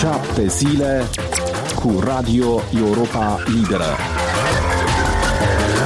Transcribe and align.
Șapte 0.00 0.46
zile 0.46 1.02
cu 1.80 2.00
Radio 2.04 2.60
Europa 2.76 3.38
Liberă. 3.46 3.84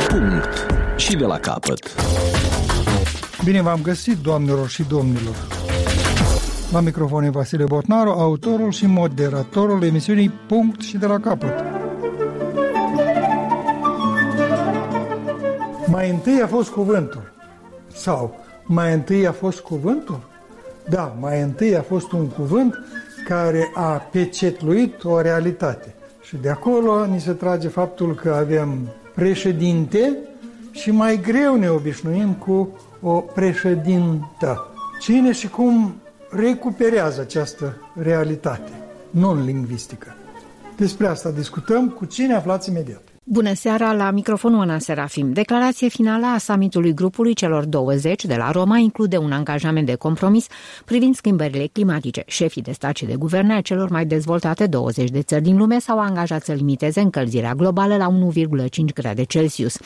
Punct. 0.09 0.67
Și 0.97 1.17
de 1.17 1.25
la 1.25 1.39
capăt. 1.39 1.95
Bine 3.45 3.63
v-am 3.63 3.81
găsit, 3.83 4.19
doamnelor 4.19 4.69
și 4.69 4.83
domnilor. 4.83 5.35
La 6.73 6.81
microfon 6.81 7.25
e 7.25 7.31
Vasile 7.31 7.65
Botnaru, 7.65 8.11
autorul 8.11 8.71
și 8.71 8.87
moderatorul 8.87 9.83
emisiunii 9.83 10.29
Punct 10.29 10.81
și 10.81 10.97
de 10.97 11.07
la 11.07 11.21
capăt. 11.21 11.65
Mai 15.87 16.11
întâi 16.11 16.41
a 16.43 16.47
fost 16.47 16.71
cuvântul. 16.71 17.33
Sau 17.95 18.41
mai 18.65 18.93
întâi 18.93 19.27
a 19.27 19.33
fost 19.33 19.61
cuvântul? 19.61 20.21
Da, 20.89 21.17
mai 21.21 21.41
întâi 21.41 21.77
a 21.77 21.83
fost 21.83 22.13
un 22.13 22.27
cuvânt 22.29 22.75
care 23.25 23.71
a 23.75 23.91
pecetluit 23.91 25.05
o 25.05 25.21
realitate. 25.21 25.95
Și 26.23 26.37
de 26.37 26.49
acolo 26.49 27.07
ni 27.07 27.21
se 27.21 27.33
trage 27.33 27.69
faptul 27.69 28.15
că 28.15 28.35
avem 28.35 28.89
președinte 29.15 30.19
și 30.71 30.91
mai 30.91 31.21
greu 31.21 31.57
ne 31.57 31.69
obișnuim 31.69 32.33
cu 32.33 32.79
o 33.01 33.21
președintă. 33.21 34.67
Cine 35.01 35.33
și 35.33 35.49
cum 35.49 35.95
recuperează 36.31 37.21
această 37.21 37.77
realitate 37.95 38.73
non-lingvistică? 39.11 40.17
Despre 40.77 41.07
asta 41.07 41.31
discutăm 41.31 41.89
cu 41.89 42.05
cine 42.05 42.35
aflați 42.35 42.71
imediat. 42.71 43.14
Bună 43.27 43.55
seara, 43.55 43.93
la 43.93 44.11
microfonul 44.11 44.61
Ana 44.61 44.79
Serafim. 44.79 45.33
Declarație 45.33 45.89
finală 45.89 46.27
a 46.27 46.39
summitului 46.39 46.95
grupului 46.95 47.35
celor 47.35 47.65
20 47.65 48.25
de 48.25 48.35
la 48.35 48.51
Roma 48.51 48.77
include 48.79 49.17
un 49.17 49.33
angajament 49.33 49.87
de 49.87 49.95
compromis 49.95 50.47
privind 50.85 51.15
schimbările 51.15 51.67
climatice. 51.73 52.23
Șefii 52.27 52.63
de 52.63 52.73
stat 52.73 52.97
și 52.97 53.05
de 53.05 53.15
guverne 53.15 53.55
a 53.55 53.61
celor 53.61 53.91
mai 53.91 54.07
dezvoltate 54.07 54.67
20 54.67 55.11
de 55.11 55.23
țări 55.23 55.43
din 55.43 55.57
lume 55.57 55.79
s-au 55.79 55.99
angajat 55.99 56.45
să 56.45 56.53
limiteze 56.53 57.01
încălzirea 57.01 57.55
globală 57.55 57.97
la 57.97 58.09
1,5 58.09 58.69
grade 58.95 59.23
Celsius. 59.23 59.79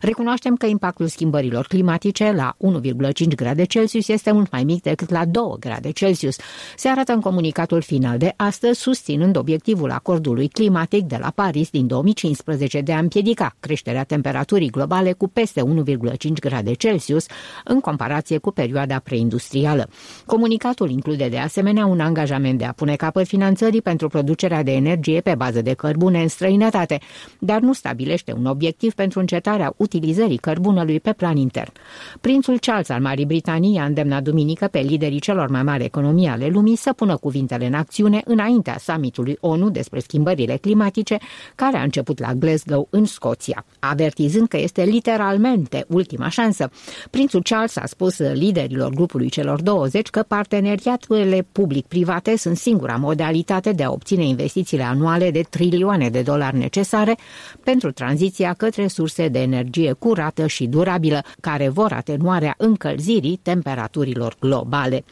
Recunoaștem 0.00 0.54
că 0.54 0.66
impactul 0.66 1.06
schimbărilor 1.06 1.66
climatice 1.66 2.32
la 2.32 2.56
1,5 2.82 3.34
grade 3.34 3.64
Celsius 3.64 4.08
este 4.08 4.32
mult 4.32 4.50
mai 4.50 4.64
mic 4.64 4.82
decât 4.82 5.10
la 5.10 5.24
2 5.24 5.42
grade 5.60 5.90
Celsius. 5.90 6.36
Se 6.76 6.88
arată 6.88 7.12
în 7.12 7.20
comunicatul 7.20 7.80
final 7.80 8.18
de 8.18 8.32
astăzi, 8.36 8.80
susținând 8.80 9.36
obiectivul 9.36 9.90
acordului 9.90 10.48
climatic 10.48 11.04
de 11.04 11.16
la 11.20 11.32
Paris 11.34 11.70
din 11.70 11.86
2015 11.86 12.84
de 12.86 12.92
a 12.92 12.98
împiedica 12.98 13.56
creșterea 13.60 14.04
temperaturii 14.04 14.70
globale 14.70 15.12
cu 15.12 15.28
peste 15.28 15.62
1,5 15.62 16.32
grade 16.40 16.72
Celsius 16.72 17.26
în 17.64 17.80
comparație 17.80 18.38
cu 18.38 18.50
perioada 18.50 18.98
preindustrială. 18.98 19.88
Comunicatul 20.26 20.90
include 20.90 21.28
de 21.28 21.38
asemenea 21.38 21.86
un 21.86 22.00
angajament 22.00 22.58
de 22.58 22.64
a 22.64 22.72
pune 22.72 22.96
capăt 22.96 23.26
finanțării 23.26 23.82
pentru 23.82 24.08
producerea 24.08 24.62
de 24.62 24.72
energie 24.72 25.20
pe 25.20 25.34
bază 25.34 25.62
de 25.62 25.72
cărbune 25.72 26.22
în 26.22 26.28
străinătate, 26.28 26.98
dar 27.38 27.60
nu 27.60 27.72
stabilește 27.72 28.32
un 28.32 28.46
obiectiv 28.46 28.94
pentru 28.94 29.20
încetarea 29.20 29.72
utilizării 29.76 30.36
cărbunelui 30.36 31.00
pe 31.00 31.12
plan 31.12 31.36
intern. 31.36 31.72
Prințul 32.20 32.58
Charles 32.58 32.88
al 32.88 33.00
Marii 33.00 33.26
Britanii 33.26 33.78
a 33.78 33.84
îndemnat 33.84 34.22
duminică 34.22 34.66
pe 34.66 34.78
liderii 34.78 35.20
celor 35.20 35.48
mai 35.48 35.62
mari 35.62 35.84
economii 35.84 36.28
ale 36.28 36.46
lumii 36.46 36.76
să 36.76 36.92
pună 36.92 37.16
cuvintele 37.16 37.66
în 37.66 37.74
acțiune 37.74 38.20
înaintea 38.24 38.76
summitului 38.78 39.36
ONU 39.40 39.70
despre 39.70 39.98
schimbările 39.98 40.56
climatice, 40.56 41.18
care 41.54 41.76
a 41.76 41.82
început 41.82 42.18
la 42.18 42.34
Glasgow 42.34 42.75
Glasgow, 42.76 42.88
în 42.90 43.04
Scoția, 43.04 43.64
avertizând 43.78 44.48
că 44.48 44.56
este 44.56 44.82
literalmente 44.82 45.84
ultima 45.88 46.28
șansă. 46.28 46.70
Prințul 47.10 47.42
Charles 47.42 47.76
a 47.76 47.86
spus 47.86 48.18
liderilor 48.18 48.90
grupului 48.90 49.28
celor 49.28 49.62
20 49.62 50.08
că 50.08 50.22
parteneriaturile 50.22 51.46
public-private 51.52 52.36
sunt 52.36 52.56
singura 52.56 52.96
modalitate 52.96 53.72
de 53.72 53.82
a 53.82 53.90
obține 53.90 54.24
investițiile 54.24 54.82
anuale 54.82 55.30
de 55.30 55.42
trilioane 55.50 56.08
de 56.08 56.22
dolari 56.22 56.56
necesare 56.56 57.16
pentru 57.64 57.92
tranziția 57.92 58.52
către 58.52 58.86
surse 58.86 59.28
de 59.28 59.40
energie 59.40 59.92
curată 59.92 60.46
și 60.46 60.66
durabilă, 60.66 61.22
care 61.40 61.68
vor 61.68 61.92
atenuarea 61.92 62.54
încălzirii 62.58 63.40
temperaturilor 63.42 64.36
globale. 64.40 65.04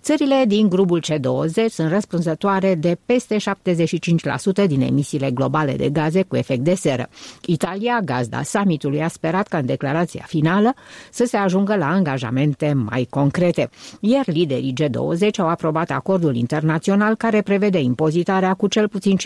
Țările 0.00 0.44
din 0.46 0.68
grupul 0.68 1.02
C20 1.02 1.68
sunt 1.68 1.90
răspunzătoare 1.90 2.74
de 2.74 2.98
peste 3.06 3.36
75% 3.36 4.66
din 4.66 4.80
emisiile 4.80 5.30
globale 5.30 5.72
de 5.72 5.88
gaze 5.88 6.22
cu 6.22 6.36
efect 6.36 6.60
de 6.60 6.74
seră. 6.74 7.08
Italia, 7.46 8.00
gazda 8.04 8.42
summitului, 8.42 9.02
a 9.02 9.08
sperat 9.08 9.46
ca 9.46 9.58
în 9.58 9.66
declarația 9.66 10.24
finală 10.26 10.74
să 11.10 11.24
se 11.24 11.36
ajungă 11.36 11.76
la 11.76 11.86
angajamente 11.86 12.72
mai 12.72 13.06
concrete. 13.10 13.70
Iar 14.00 14.24
liderii 14.26 14.74
G20 14.82 15.30
au 15.38 15.48
aprobat 15.48 15.90
acordul 15.90 16.36
internațional 16.36 17.14
care 17.14 17.42
prevede 17.42 17.78
impozitarea 17.78 18.54
cu 18.54 18.66
cel 18.66 18.88
puțin 18.88 19.16
15% 19.16 19.20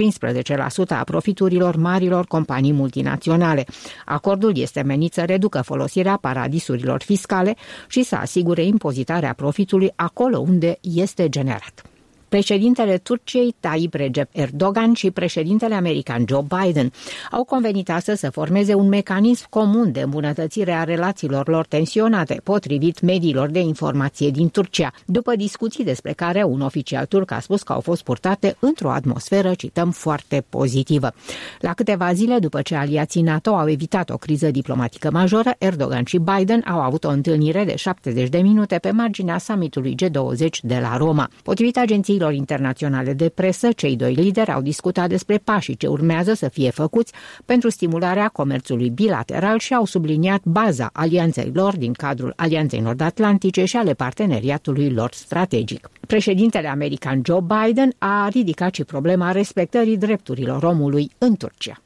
a 0.88 1.04
profiturilor 1.04 1.76
marilor 1.76 2.26
companii 2.26 2.72
multinaționale. 2.72 3.64
Acordul 4.04 4.58
este 4.58 4.82
menit 4.82 5.12
să 5.12 5.22
reducă 5.22 5.60
folosirea 5.62 6.16
paradisurilor 6.20 7.02
fiscale 7.02 7.56
și 7.88 8.02
să 8.02 8.16
asigure 8.16 8.64
impozitarea 8.64 9.32
profitului 9.32 9.92
acolo 9.96 10.38
unde 10.38 10.78
este 10.80 11.28
generat. 11.28 11.93
Președintele 12.34 12.98
Turciei 12.98 13.54
Tayyip 13.60 13.94
Recep 13.94 14.28
Erdogan 14.32 14.92
și 14.92 15.10
președintele 15.10 15.74
american 15.74 16.24
Joe 16.28 16.46
Biden 16.60 16.92
au 17.30 17.44
convenit 17.44 17.90
astăzi 17.90 18.20
să 18.20 18.30
formeze 18.30 18.74
un 18.74 18.88
mecanism 18.88 19.46
comun 19.48 19.92
de 19.92 20.00
îmbunătățire 20.00 20.72
a 20.72 20.84
relațiilor 20.84 21.48
lor 21.48 21.66
tensionate, 21.66 22.40
potrivit 22.44 23.00
mediilor 23.00 23.48
de 23.48 23.58
informație 23.58 24.30
din 24.30 24.48
Turcia, 24.50 24.92
după 25.06 25.36
discuții 25.36 25.84
despre 25.84 26.12
care 26.12 26.42
un 26.42 26.60
oficial 26.60 27.06
turc 27.06 27.30
a 27.30 27.40
spus 27.40 27.62
că 27.62 27.72
au 27.72 27.80
fost 27.80 28.02
purtate 28.02 28.56
într-o 28.58 28.90
atmosferă, 28.90 29.54
cităm, 29.54 29.90
foarte 29.90 30.44
pozitivă. 30.48 31.12
La 31.60 31.72
câteva 31.72 32.12
zile 32.12 32.38
după 32.38 32.62
ce 32.62 32.74
aliații 32.74 33.22
NATO 33.22 33.50
au 33.50 33.68
evitat 33.68 34.10
o 34.10 34.16
criză 34.16 34.50
diplomatică 34.50 35.10
majoră, 35.12 35.54
Erdogan 35.58 36.04
și 36.04 36.18
Biden 36.18 36.64
au 36.68 36.80
avut 36.80 37.04
o 37.04 37.10
întâlnire 37.10 37.64
de 37.64 37.76
70 37.76 38.28
de 38.28 38.38
minute 38.38 38.78
pe 38.78 38.90
marginea 38.90 39.38
summitului 39.38 39.94
G20 40.04 40.48
de 40.62 40.78
la 40.82 40.96
Roma. 40.96 41.28
Potrivit 41.42 41.78
agențiilor 41.78 42.22
agențiilor 42.24 42.32
internaționale 42.32 43.12
de 43.12 43.28
presă, 43.28 43.72
cei 43.72 43.96
doi 43.96 44.14
lideri 44.14 44.50
au 44.50 44.62
discutat 44.62 45.08
despre 45.08 45.38
pașii 45.38 45.76
ce 45.76 45.86
urmează 45.86 46.34
să 46.34 46.48
fie 46.48 46.70
făcuți 46.70 47.12
pentru 47.44 47.68
stimularea 47.68 48.28
comerțului 48.28 48.90
bilateral 48.90 49.58
și 49.58 49.74
au 49.74 49.84
subliniat 49.84 50.40
baza 50.44 50.90
alianței 50.92 51.50
lor 51.54 51.76
din 51.76 51.92
cadrul 51.92 52.32
Alianței 52.36 52.80
Nord-Atlantice 52.80 53.64
și 53.64 53.76
ale 53.76 53.94
parteneriatului 53.94 54.90
lor 54.90 55.10
strategic. 55.12 55.90
Președintele 56.06 56.68
american 56.68 57.22
Joe 57.24 57.40
Biden 57.40 57.92
a 57.98 58.28
ridicat 58.28 58.74
și 58.74 58.84
problema 58.84 59.32
respectării 59.32 59.96
drepturilor 59.96 60.62
omului 60.62 61.10
în 61.18 61.36
Turcia. 61.36 61.83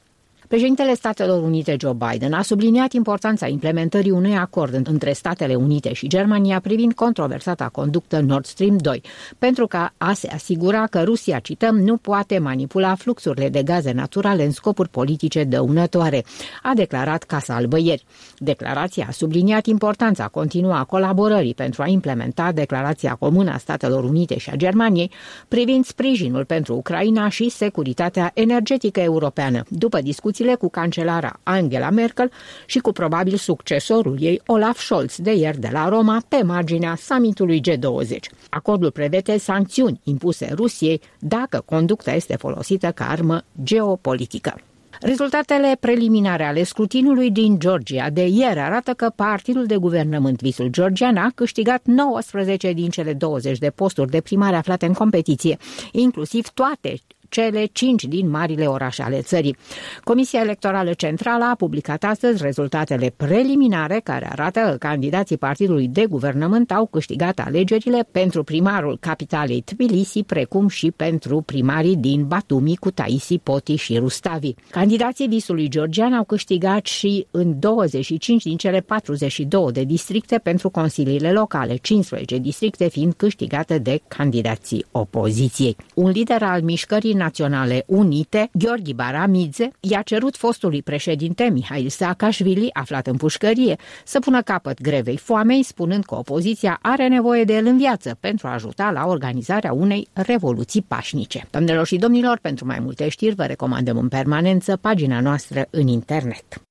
Președintele 0.49 0.95
Statelor 0.95 1.43
Unite 1.43 1.77
Joe 1.81 1.93
Biden 1.93 2.33
a 2.33 2.43
subliniat 2.43 2.93
importanța 2.93 3.47
implementării 3.47 4.11
unui 4.11 4.37
acord 4.37 4.87
între 4.89 5.13
Statele 5.13 5.55
Unite 5.55 5.93
și 5.93 6.09
Germania 6.09 6.61
privind 6.61 6.93
controversata 6.93 7.69
conductă 7.69 8.21
Nord 8.21 8.45
Stream 8.45 8.77
2, 8.77 9.03
pentru 9.39 9.67
ca 9.67 9.93
a 9.97 10.13
se 10.13 10.29
asigura 10.33 10.87
că 10.87 11.03
Rusia, 11.03 11.39
cităm, 11.39 11.79
nu 11.79 11.97
poate 11.97 12.39
manipula 12.39 12.95
fluxurile 12.95 13.49
de 13.49 13.63
gaze 13.63 13.93
naturale 13.93 14.45
în 14.45 14.51
scopuri 14.51 14.89
politice 14.89 15.45
dăunătoare, 15.45 16.25
a 16.63 16.73
declarat 16.75 17.23
Casa 17.23 17.55
Albă 17.55 17.79
ieri. 17.79 18.05
Declarația 18.39 19.07
a 19.09 19.13
subliniat 19.13 19.67
importanța 19.67 20.29
continuă 20.29 20.75
a 20.75 20.85
colaborării 20.85 21.55
pentru 21.55 21.83
a 21.83 21.87
implementa 21.87 22.53
declarația 22.53 23.15
comună 23.15 23.53
a 23.53 23.59
Statelor 23.59 24.05
Unite 24.05 24.39
și 24.39 24.51
a 24.51 24.57
Germaniei 24.57 25.11
privind 25.49 25.85
sprijinul 25.85 26.45
pentru 26.45 26.75
Ucraina 26.75 27.29
și 27.29 27.49
securitatea 27.49 28.31
energetică 28.35 29.01
europeană, 29.01 29.63
după 29.69 30.01
discuții 30.01 30.37
discuțiile 30.39 30.55
cu 30.55 30.69
cancelara 30.69 31.41
Angela 31.43 31.91
Merkel 31.91 32.31
și 32.67 32.79
cu 32.79 32.93
probabil 32.93 33.37
succesorul 33.37 34.17
ei 34.21 34.41
Olaf 34.47 34.79
Scholz 34.79 35.17
de 35.19 35.33
ieri 35.33 35.59
de 35.61 35.69
la 35.73 35.89
Roma 35.89 36.23
pe 36.29 36.43
marginea 36.43 36.95
summitului 36.95 37.61
G20. 37.61 38.19
Acordul 38.51 38.91
prevede 38.91 39.39
sancțiuni 39.39 40.01
impuse 40.05 40.51
Rusiei 40.55 41.01
dacă 41.19 41.63
conducta 41.65 42.13
este 42.13 42.37
folosită 42.37 42.91
ca 42.91 43.09
armă 43.09 43.43
geopolitică. 43.63 44.61
Rezultatele 45.01 45.77
preliminare 45.81 46.45
ale 46.45 46.63
scrutinului 46.63 47.31
din 47.31 47.59
Georgia 47.59 48.11
de 48.11 48.27
ieri 48.27 48.59
arată 48.59 48.93
că 48.93 49.13
partidul 49.17 49.67
de 49.67 49.77
guvernământ 49.77 50.41
Visul 50.41 50.69
Georgian 50.69 51.17
a 51.17 51.31
câștigat 51.35 51.81
19 51.85 52.73
din 52.73 52.91
cele 52.91 53.13
20 53.13 53.59
de 53.59 53.71
posturi 53.71 54.11
de 54.11 54.21
primare 54.21 54.57
aflate 54.57 54.87
în 54.87 54.93
competiție, 54.93 55.57
inclusiv 55.93 56.49
toate 56.49 56.95
cele 57.29 57.65
cinci 57.73 58.05
din 58.05 58.31
marile 58.31 58.67
orașe 58.67 59.03
ale 59.03 59.21
țării. 59.21 59.57
Comisia 60.05 60.41
Electorală 60.41 60.93
Centrală 60.93 61.45
a 61.45 61.55
publicat 61.55 62.05
astăzi 62.05 62.43
rezultatele 62.43 63.13
preliminare 63.17 64.01
care 64.05 64.29
arată 64.31 64.61
că 64.61 64.77
candidații 64.79 65.37
partidului 65.37 65.89
de 65.89 66.07
guvernământ 66.07 66.73
au 66.73 66.87
câștigat 66.87 67.39
alegerile 67.39 68.09
pentru 68.11 68.43
primarul 68.43 68.97
capitalei 69.01 69.61
Tbilisi, 69.61 70.23
precum 70.23 70.69
și 70.69 70.91
pentru 70.91 71.41
primarii 71.41 71.97
din 71.97 72.27
Batumi, 72.27 72.77
Kutaisi, 72.77 73.39
Poti 73.39 73.77
și 73.77 73.97
Rustavi. 73.97 74.55
Candidații 74.71 75.29
visului 75.29 75.69
georgian 75.69 76.13
au 76.13 76.25
câștigat 76.25 76.87
și 76.87 77.27
în 77.31 77.59
25 77.59 78.43
din 78.43 78.57
cele 78.57 78.81
42 78.81 79.73
de 79.73 79.85
districte 79.85 80.41
pentru 80.43 80.71
consiliile 80.71 81.33
locale, 81.33 81.77
15 81.77 82.37
districte 82.39 82.89
fiind 82.89 83.13
câștigate 83.17 83.79
de 83.79 84.01
candidații 84.09 84.85
opoziției. 84.91 85.77
Un 85.95 86.11
lider 86.11 86.43
al 86.43 86.63
Mișcării 86.63 87.13
Naționale 87.19 87.85
Unite, 87.87 88.51
Gheorghi 88.53 88.95
Baramidze, 88.95 89.71
i-a 89.81 90.03
cerut 90.03 90.37
fostului 90.37 90.83
președinte 90.83 91.51
Mihail 91.53 91.89
Saakashvili, 91.89 92.71
aflat 92.73 93.07
în 93.07 93.17
pușcărie, 93.17 93.77
să 94.05 94.19
pună 94.19 94.43
capăt 94.43 94.81
grevei 94.81 95.17
foamei, 95.17 95.63
spunând 95.63 96.05
că 96.05 96.15
opoziția 96.15 96.79
are 96.83 97.09
nevoie 97.09 97.45
de 97.45 97.55
el 97.55 97.67
în 97.67 97.77
viață 97.77 98.17
pentru 98.21 98.47
a 98.47 98.53
ajuta 98.53 98.91
la 98.91 99.07
organizarea 99.07 99.73
unei 99.73 100.09
revoluții 100.13 100.83
pașnice. 100.83 101.47
Doamnelor 101.51 101.87
și 101.87 101.97
domnilor, 101.97 102.39
pentru 102.43 102.67
mai 102.67 102.79
multe 102.81 103.09
știri 103.09 103.35
vă 103.35 103.45
recomandăm 103.45 103.99
în 103.99 104.09
permanență 104.09 104.77
pagina 104.77 105.21
noastră 105.21 105.67
în 105.71 105.87
internet. 105.87 106.63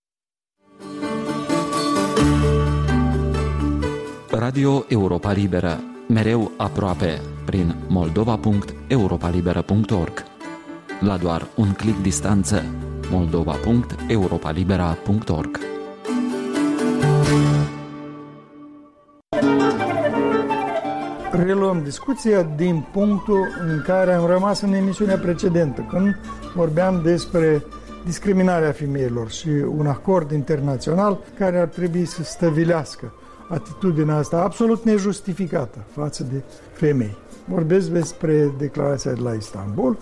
Radio 4.31 4.85
Europa 4.87 5.31
Liberă, 5.31 5.79
mereu 6.07 6.51
aproape, 6.57 7.21
prin 7.45 7.75
moldova.europalibera.org. 7.87 10.36
La 10.99 11.17
doar 11.17 11.47
un 11.55 11.73
clic 11.73 12.01
distanță, 12.01 12.63
moldova.europalibera.org. 13.11 15.59
Reluăm 21.31 21.83
discuția 21.83 22.43
din 22.43 22.87
punctul 22.91 23.47
în 23.67 23.81
care 23.85 24.13
am 24.13 24.25
rămas 24.25 24.61
în 24.61 24.73
emisiunea 24.73 25.17
precedentă, 25.17 25.85
când 25.89 26.15
vorbeam 26.55 27.01
despre 27.03 27.63
discriminarea 28.05 28.71
femeilor 28.71 29.31
și 29.31 29.49
un 29.77 29.87
acord 29.87 30.31
internațional 30.31 31.19
care 31.37 31.59
ar 31.59 31.67
trebui 31.67 32.05
să 32.05 32.23
stăvilească 32.23 33.13
atitudinea 33.49 34.15
asta 34.15 34.41
absolut 34.41 34.83
nejustificată 34.83 35.77
față 35.91 36.23
de 36.23 36.43
femei. 36.73 37.17
Vorbesc 37.45 37.89
despre 37.89 38.53
declarația 38.57 39.11
de 39.11 39.21
la 39.21 39.33
Istanbul. 39.33 39.97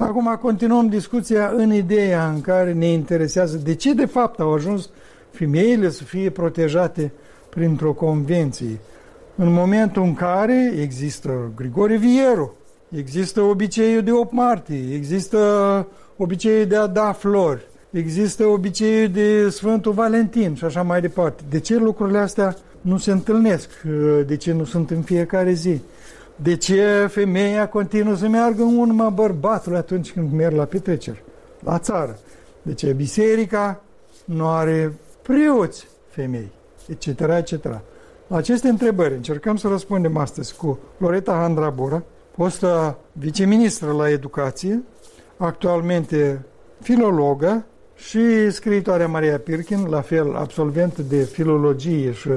Acum 0.00 0.38
continuăm 0.40 0.88
discuția 0.88 1.52
în 1.56 1.72
ideea 1.72 2.28
în 2.28 2.40
care 2.40 2.72
ne 2.72 2.86
interesează 2.86 3.56
de 3.56 3.74
ce 3.74 3.94
de 3.94 4.06
fapt 4.06 4.40
au 4.40 4.52
ajuns 4.52 4.90
femeile 5.30 5.90
să 5.90 6.04
fie 6.04 6.30
protejate 6.30 7.12
printr-o 7.48 7.92
convenție. 7.92 8.78
În 9.36 9.52
momentul 9.52 10.02
în 10.02 10.14
care 10.14 10.72
există 10.80 11.52
Grigore 11.56 11.96
Vieru, 11.96 12.56
există 12.88 13.40
obiceiul 13.40 14.02
de 14.02 14.12
8 14.12 14.32
martie, 14.32 14.94
există 14.94 15.38
obiceiul 16.16 16.66
de 16.66 16.76
a 16.76 16.86
da 16.86 17.12
flori, 17.12 17.68
există 17.90 18.46
obiceiul 18.46 19.08
de 19.08 19.48
Sfântul 19.48 19.92
Valentin 19.92 20.54
și 20.54 20.64
așa 20.64 20.82
mai 20.82 21.00
departe. 21.00 21.42
De 21.50 21.60
ce 21.60 21.76
lucrurile 21.76 22.18
astea 22.18 22.56
nu 22.80 22.96
se 22.96 23.10
întâlnesc? 23.10 23.68
De 24.26 24.36
ce 24.36 24.52
nu 24.52 24.64
sunt 24.64 24.90
în 24.90 25.02
fiecare 25.02 25.52
zi? 25.52 25.80
De 26.42 26.56
ce 26.56 27.06
femeia 27.10 27.68
continuă 27.68 28.14
să 28.14 28.28
meargă 28.28 28.62
în 28.62 28.76
urma 28.76 29.08
bărbatului 29.08 29.78
atunci 29.78 30.12
când 30.12 30.32
merg 30.32 30.56
la 30.56 30.64
petreceri, 30.64 31.22
la 31.64 31.78
țară? 31.78 32.18
De 32.62 32.74
ce 32.74 32.92
biserica 32.92 33.82
nu 34.24 34.48
are 34.48 34.92
preoți 35.22 35.86
femei, 36.08 36.50
etc., 36.86 37.06
etc. 37.20 37.64
La 38.26 38.36
aceste 38.36 38.68
întrebări 38.68 39.14
încercăm 39.14 39.56
să 39.56 39.68
răspundem 39.68 40.16
astăzi 40.16 40.56
cu 40.56 40.78
Loreta 40.96 41.32
Handrabura, 41.32 42.02
fostă 42.36 42.98
viceministră 43.12 43.92
la 43.92 44.10
educație, 44.10 44.82
actualmente 45.36 46.44
filologă 46.80 47.64
și 47.96 48.50
scriitoarea 48.50 49.08
Maria 49.08 49.38
Pirkin, 49.38 49.86
la 49.88 50.00
fel 50.00 50.34
absolventă 50.36 51.02
de 51.02 51.22
filologie 51.22 52.12
și 52.12 52.28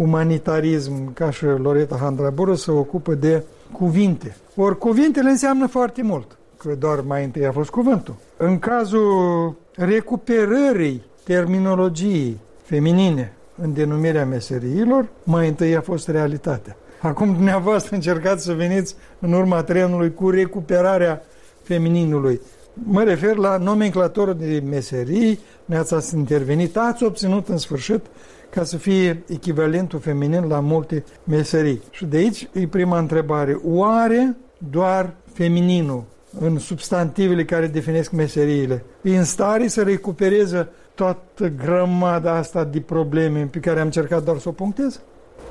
umanitarism, 0.00 1.12
ca 1.12 1.30
și 1.30 1.44
Loreta 1.44 1.96
Handraburu, 1.96 2.54
se 2.54 2.70
ocupă 2.70 3.14
de 3.14 3.44
cuvinte. 3.72 4.36
Ori 4.56 4.78
cuvintele 4.78 5.30
înseamnă 5.30 5.66
foarte 5.66 6.02
mult, 6.02 6.38
că 6.56 6.74
doar 6.78 7.00
mai 7.00 7.24
întâi 7.24 7.46
a 7.46 7.52
fost 7.52 7.70
cuvântul. 7.70 8.14
În 8.36 8.58
cazul 8.58 9.56
recuperării 9.74 11.02
terminologiei 11.24 12.38
feminine 12.62 13.32
în 13.62 13.72
denumirea 13.72 14.26
meseriilor, 14.26 15.08
mai 15.22 15.48
întâi 15.48 15.76
a 15.76 15.80
fost 15.80 16.08
realitatea. 16.08 16.76
Acum 17.00 17.32
dumneavoastră 17.32 17.94
încercați 17.94 18.44
să 18.44 18.52
veniți 18.52 18.94
în 19.18 19.32
urma 19.32 19.62
trenului 19.62 20.14
cu 20.14 20.30
recuperarea 20.30 21.22
femininului. 21.62 22.40
Mă 22.72 23.02
refer 23.02 23.36
la 23.36 23.56
nomenclatorul 23.56 24.34
de 24.34 24.62
meserii, 24.70 25.38
ne-ați 25.64 26.16
intervenit, 26.16 26.76
ați 26.76 27.04
obținut 27.04 27.48
în 27.48 27.56
sfârșit 27.56 28.06
ca 28.50 28.64
să 28.64 28.76
fie 28.76 29.22
echivalentul 29.28 29.98
feminin 29.98 30.44
la 30.48 30.60
multe 30.60 31.04
meserii. 31.24 31.82
Și 31.90 32.04
de 32.04 32.16
aici 32.16 32.48
e 32.52 32.66
prima 32.66 32.98
întrebare. 32.98 33.60
Oare 33.64 34.36
doar 34.70 35.14
femininul 35.32 36.04
în 36.40 36.58
substantivele 36.58 37.44
care 37.44 37.66
definesc 37.66 38.10
meseriile 38.10 38.84
e 39.02 39.16
în 39.16 39.24
stare 39.24 39.68
să 39.68 39.82
recupereze 39.82 40.68
toată 40.94 41.52
grămada 41.64 42.36
asta 42.36 42.64
de 42.64 42.80
probleme 42.80 43.48
pe 43.50 43.58
care 43.58 43.78
am 43.78 43.84
încercat 43.84 44.24
doar 44.24 44.38
să 44.38 44.48
o 44.48 44.52
punctez? 44.52 45.00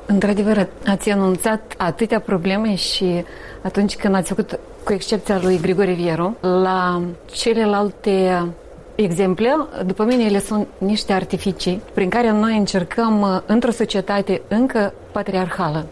Într-adevăr, 0.06 0.68
ați 0.86 1.10
anunțat 1.10 1.74
atâtea 1.78 2.20
probleme 2.20 2.76
și 2.76 3.24
atunci 3.62 3.96
când 3.96 4.16
ați 4.16 4.28
făcut, 4.28 4.60
cu 4.84 4.94
excepția 4.94 5.40
lui 5.42 5.60
Grigore 5.62 5.94
Vieru, 5.94 6.38
la 6.42 7.02
celelalte 7.26 8.44
exemple, 9.02 9.56
după 9.86 10.04
mine, 10.04 10.24
ele 10.24 10.40
sunt 10.40 10.68
niște 10.78 11.14
artificii 11.14 11.82
prin 11.94 12.10
care 12.10 12.32
noi 12.32 12.58
încercăm 12.58 13.22
uh, 13.22 13.42
într-o 13.46 13.72
societate 13.72 14.42
încă 14.48 14.94
patriarhală 15.12 15.86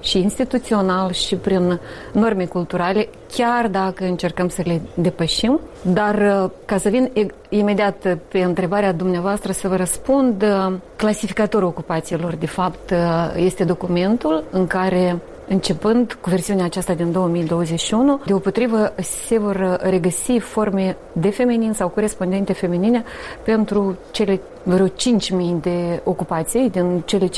și 0.00 0.18
instituțional 0.18 1.12
și 1.12 1.36
prin 1.36 1.80
norme 2.12 2.44
culturale, 2.44 3.08
chiar 3.32 3.68
dacă 3.68 4.04
încercăm 4.04 4.48
să 4.48 4.62
le 4.64 4.80
depășim. 4.94 5.60
Dar 5.82 6.14
uh, 6.14 6.50
ca 6.64 6.76
să 6.76 6.88
vin 6.88 7.10
imediat 7.48 8.18
pe 8.28 8.38
întrebarea 8.38 8.92
dumneavoastră 8.92 9.52
să 9.52 9.68
vă 9.68 9.76
răspund, 9.76 10.42
uh, 10.42 10.72
clasificatorul 10.96 11.68
ocupațiilor, 11.68 12.34
de 12.34 12.46
fapt, 12.46 12.94
este 13.36 13.64
documentul 13.64 14.44
în 14.50 14.66
care 14.66 15.18
Începând 15.48 16.12
cu 16.20 16.30
versiunea 16.30 16.64
aceasta 16.64 16.94
din 16.94 17.12
2021, 17.12 18.20
deopotrivă 18.26 18.92
se 19.26 19.38
vor 19.38 19.78
regăsi 19.80 20.38
forme 20.38 20.96
de 21.12 21.30
feminin 21.30 21.72
sau 21.72 21.88
corespondente 21.88 22.52
feminine 22.52 23.04
pentru 23.44 23.96
cele 24.10 24.40
vreo 24.62 24.86
5.000 24.86 24.92
de 25.60 26.00
ocupații 26.04 26.70
din 26.70 27.02
cele 27.04 27.28
5.600. 27.28 27.32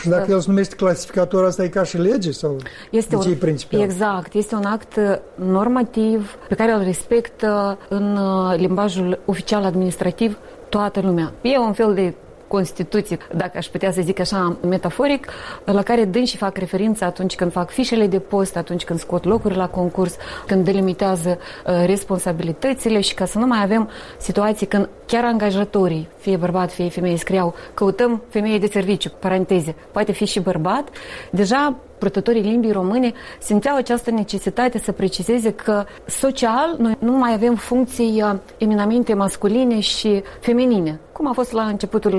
Și 0.00 0.08
dacă 0.08 0.30
el 0.30 0.40
se 0.40 0.48
numește 0.48 0.76
clasificator, 0.76 1.44
asta 1.44 1.62
e 1.62 1.68
ca 1.68 1.84
și 1.84 1.96
lege 1.96 2.30
sau 2.30 2.56
este 2.90 3.16
un, 3.16 3.34
principial? 3.34 3.82
Exact, 3.82 4.34
este 4.34 4.54
un 4.54 4.64
act 4.64 4.98
normativ 5.34 6.36
pe 6.48 6.54
care 6.54 6.72
îl 6.72 6.82
respectă 6.82 7.78
în 7.88 8.16
uh, 8.16 8.54
limbajul 8.56 9.18
oficial 9.24 9.64
administrativ 9.64 10.38
toată 10.68 11.00
lumea. 11.00 11.32
E 11.42 11.58
un 11.58 11.72
fel 11.72 11.94
de 11.94 12.14
Constituție, 12.48 13.18
dacă 13.34 13.58
aș 13.58 13.66
putea 13.66 13.92
să 13.92 14.00
zic 14.00 14.20
așa 14.20 14.56
metaforic, 14.68 15.26
la 15.64 15.82
care 15.82 16.04
dânsi 16.04 16.36
fac 16.36 16.56
referință 16.56 17.04
atunci 17.04 17.34
când 17.34 17.52
fac 17.52 17.70
fișele 17.70 18.06
de 18.06 18.18
post, 18.18 18.56
atunci 18.56 18.84
când 18.84 18.98
scot 18.98 19.24
locuri 19.24 19.56
la 19.56 19.68
concurs, 19.68 20.16
când 20.46 20.64
delimitează 20.64 21.38
uh, 21.38 21.82
responsabilitățile 21.86 23.00
și 23.00 23.14
ca 23.14 23.24
să 23.24 23.38
nu 23.38 23.46
mai 23.46 23.62
avem 23.62 23.90
situații 24.18 24.66
când 24.66 24.88
chiar 25.06 25.24
angajatorii, 25.24 26.08
fie 26.16 26.36
bărbat, 26.36 26.72
fie 26.72 26.88
femeie, 26.88 27.16
scriau 27.16 27.54
căutăm 27.74 28.22
femeie 28.28 28.58
de 28.58 28.66
serviciu, 28.66 29.10
paranteze, 29.18 29.74
poate 29.90 30.12
fi 30.12 30.24
și 30.24 30.40
bărbat, 30.40 30.88
deja 31.30 31.76
purtătorii 31.98 32.42
limbii 32.42 32.72
române 32.72 33.12
simțeau 33.38 33.76
această 33.76 34.10
necesitate 34.10 34.78
să 34.78 34.92
precizeze 34.92 35.52
că 35.52 35.84
social 36.06 36.76
noi 36.78 36.96
nu 36.98 37.12
mai 37.12 37.32
avem 37.32 37.54
funcții 37.54 38.22
uh, 38.22 38.34
eminamente 38.58 39.14
masculine 39.14 39.80
și 39.80 40.22
feminine, 40.40 41.00
cum 41.18 41.28
a 41.28 41.32
fost 41.32 41.52
la 41.52 41.62
începutul, 41.62 42.16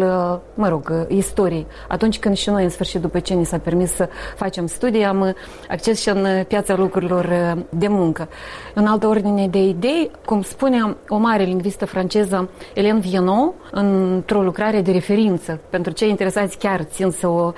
mă 0.54 0.68
rog, 0.68 1.06
istoriei. 1.08 1.66
Atunci 1.88 2.20
când 2.20 2.36
și 2.36 2.50
noi, 2.50 2.64
în 2.64 2.70
sfârșit, 2.70 3.02
după 3.02 3.20
ce 3.20 3.34
ni 3.34 3.46
s-a 3.46 3.58
permis 3.58 3.92
să 3.92 4.10
facem 4.36 4.68
studii, 4.68 5.04
am 5.04 5.36
acces 5.70 6.02
și 6.02 6.10
în 6.10 6.26
piața 6.48 6.76
lucrurilor 6.76 7.58
de 7.70 7.88
muncă. 7.88 8.28
În 8.74 8.86
altă 8.86 9.08
ordine 9.08 9.48
de 9.48 9.64
idei, 9.64 10.12
cum 10.26 10.42
spunea 10.42 10.98
o 11.08 11.18
mare 11.18 11.44
lingvistă 11.44 11.86
franceză, 11.86 12.50
Hélène 12.76 13.00
Viennot, 13.00 13.54
într-o 13.72 14.42
lucrare 14.42 14.82
de 14.82 14.92
referință, 14.92 15.60
pentru 15.70 15.92
cei 15.92 16.10
interesați 16.10 16.58
chiar 16.58 16.82
țin 16.82 17.10
să 17.10 17.28
o 17.28 17.52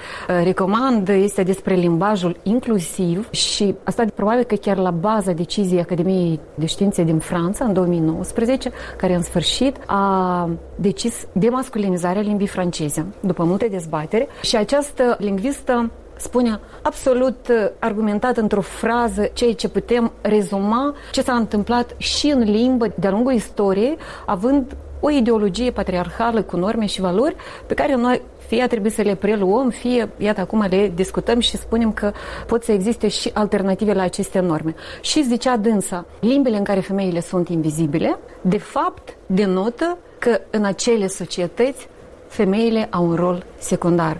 recomand, 0.44 1.08
este 1.08 1.44
despre 1.44 1.74
limbajul 1.74 2.38
inclusiv 2.44 3.30
și 3.30 3.76
asta 3.84 4.06
probabil 4.16 4.44
că 4.44 4.56
chiar 4.56 4.78
la 4.78 4.92
baza 4.92 5.32
deciziei 5.32 5.82
Academiei 5.82 6.40
de 6.56 6.66
Științe 6.66 7.04
din 7.04 7.20
Franța 7.20 7.66
în 7.66 7.74
2019, 7.74 8.72
care 8.98 9.14
în 9.14 9.22
sfârșit 9.22 9.78
a 9.86 10.50
decis 10.76 11.26
demasculinizarea 11.32 12.22
limbii 12.22 12.48
franceze, 12.48 13.06
după 13.20 13.44
multe 13.44 13.68
dezbatere. 13.68 14.28
Și 14.42 14.56
această 14.56 15.16
lingvistă 15.20 15.92
spune 16.18 16.60
absolut 16.82 17.48
uh, 17.50 17.70
argumentat 17.80 18.38
într-o 18.38 18.62
frază 18.62 19.30
ceea 19.34 19.54
ce 19.54 19.70
putem 19.70 20.12
rezuma 20.22 20.96
ce 21.12 21.22
s-a 21.22 21.34
întâmplat 21.34 21.96
și 21.98 22.28
în 22.28 22.44
limbă 22.44 22.94
de-a 22.96 23.12
lungul 23.12 23.34
istoriei, 23.34 23.98
având 24.26 24.76
o 25.00 25.10
ideologie 25.10 25.72
patriarhală 25.72 26.42
cu 26.42 26.58
norme 26.58 26.86
și 26.86 27.02
valori 27.02 27.36
pe 27.66 27.74
care 27.74 27.96
noi 27.96 28.22
fie 28.48 28.68
trebuie 28.68 28.92
să 28.92 29.02
le 29.02 29.16
preluăm, 29.16 29.70
fie, 29.70 30.10
iată, 30.18 30.42
acum 30.42 30.66
le 30.70 30.92
discutăm 30.96 31.40
și 31.40 31.58
spunem 31.58 31.92
că 31.92 32.12
pot 32.48 32.64
să 32.64 32.72
existe 32.72 33.08
și 33.08 33.32
alternative 33.34 33.94
la 33.94 34.02
aceste 34.02 34.40
norme. 34.40 34.76
Și 35.02 35.24
zicea 35.24 35.58
dânsa, 35.58 36.06
limbile 36.20 36.58
în 36.58 36.64
care 36.64 36.80
femeile 36.80 37.22
sunt 37.22 37.50
invizibile, 37.50 38.18
de 38.42 38.58
fapt, 38.58 39.18
denotă 39.26 39.98
că 40.22 40.42
în 40.50 40.63
acele 40.63 41.08
societăți 41.08 41.88
femeile 42.28 42.88
au 42.92 43.08
un 43.08 43.16
rol 43.16 43.46
secundar. 43.58 44.20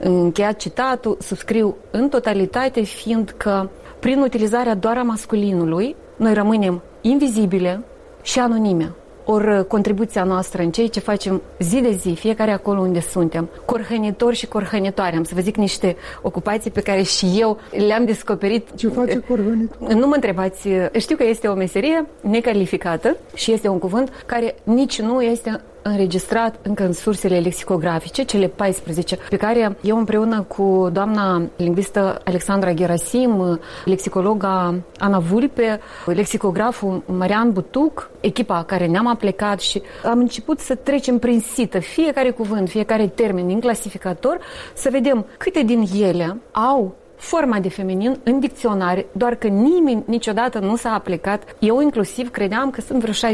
Încheiat 0.00 0.56
citatul, 0.56 1.16
subscriu 1.20 1.76
în 1.90 2.08
totalitate, 2.08 2.82
fiindcă 2.82 3.70
prin 3.98 4.20
utilizarea 4.20 4.74
doar 4.74 4.96
a 4.96 5.02
masculinului, 5.02 5.96
noi 6.16 6.34
rămânem 6.34 6.82
invizibile 7.00 7.84
și 8.22 8.38
anonime. 8.38 8.92
Ori 9.28 9.58
uh, 9.58 9.64
contribuția 9.64 10.24
noastră 10.24 10.62
în 10.62 10.70
ceea 10.70 10.88
ce 10.88 11.00
facem 11.00 11.42
zi 11.58 11.80
de 11.80 11.90
zi, 11.90 12.14
fiecare 12.18 12.50
acolo 12.50 12.80
unde 12.80 13.00
suntem, 13.00 13.48
corhănitori 13.64 14.36
și 14.36 14.46
corhănitoare, 14.46 15.16
am 15.16 15.24
să 15.24 15.34
vă 15.34 15.40
zic 15.40 15.56
niște 15.56 15.96
ocupații 16.22 16.70
pe 16.70 16.80
care 16.80 17.02
și 17.02 17.26
eu 17.38 17.58
le-am 17.86 18.04
descoperit. 18.04 18.74
Ce 18.74 18.88
face 18.88 19.18
corhănitor? 19.28 19.92
Nu 19.92 20.06
mă 20.06 20.14
întrebați, 20.14 20.68
știu 20.98 21.16
că 21.16 21.24
este 21.24 21.48
o 21.48 21.54
meserie 21.54 22.06
necalificată 22.20 23.16
și 23.34 23.52
este 23.52 23.68
un 23.68 23.78
cuvânt 23.78 24.22
care 24.26 24.54
nici 24.62 25.00
nu 25.00 25.22
este 25.22 25.60
înregistrat 25.86 26.58
încă 26.62 26.84
în 26.84 26.92
sursele 26.92 27.38
lexicografice, 27.38 28.22
cele 28.22 28.46
14, 28.46 29.18
pe 29.30 29.36
care 29.36 29.76
eu 29.80 29.98
împreună 29.98 30.42
cu 30.42 30.88
doamna 30.92 31.42
lingvistă 31.56 32.20
Alexandra 32.24 32.72
Gerasim, 32.72 33.60
lexicologa 33.84 34.74
Ana 34.98 35.18
Vulpe, 35.18 35.80
lexicograful 36.06 37.02
Marian 37.06 37.52
Butuc, 37.52 38.10
echipa 38.20 38.64
care 38.64 38.86
ne-am 38.86 39.06
aplicat 39.06 39.60
și 39.60 39.82
am 40.04 40.18
început 40.18 40.58
să 40.58 40.74
trecem 40.74 41.18
prin 41.18 41.40
sită 41.40 41.78
fiecare 41.78 42.30
cuvânt, 42.30 42.68
fiecare 42.68 43.06
termen 43.06 43.46
din 43.46 43.60
clasificator, 43.60 44.38
să 44.74 44.88
vedem 44.90 45.26
câte 45.38 45.62
din 45.62 45.84
ele 46.00 46.40
au 46.52 46.94
forma 47.16 47.58
de 47.58 47.68
feminin 47.68 48.20
în 48.22 48.40
dicționare, 48.40 49.06
doar 49.12 49.34
că 49.34 49.46
nimeni 49.46 50.02
niciodată 50.06 50.58
nu 50.58 50.76
s-a 50.76 50.92
aplicat. 50.92 51.42
Eu 51.58 51.80
inclusiv 51.80 52.30
credeam 52.30 52.70
că 52.70 52.80
sunt 52.80 53.04
vreo 53.04 53.32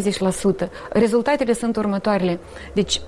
60%. 0.66 0.68
Rezultatele 0.92 1.52
sunt 1.52 1.76
următoarele. 1.76 2.38
Deci 2.72 3.00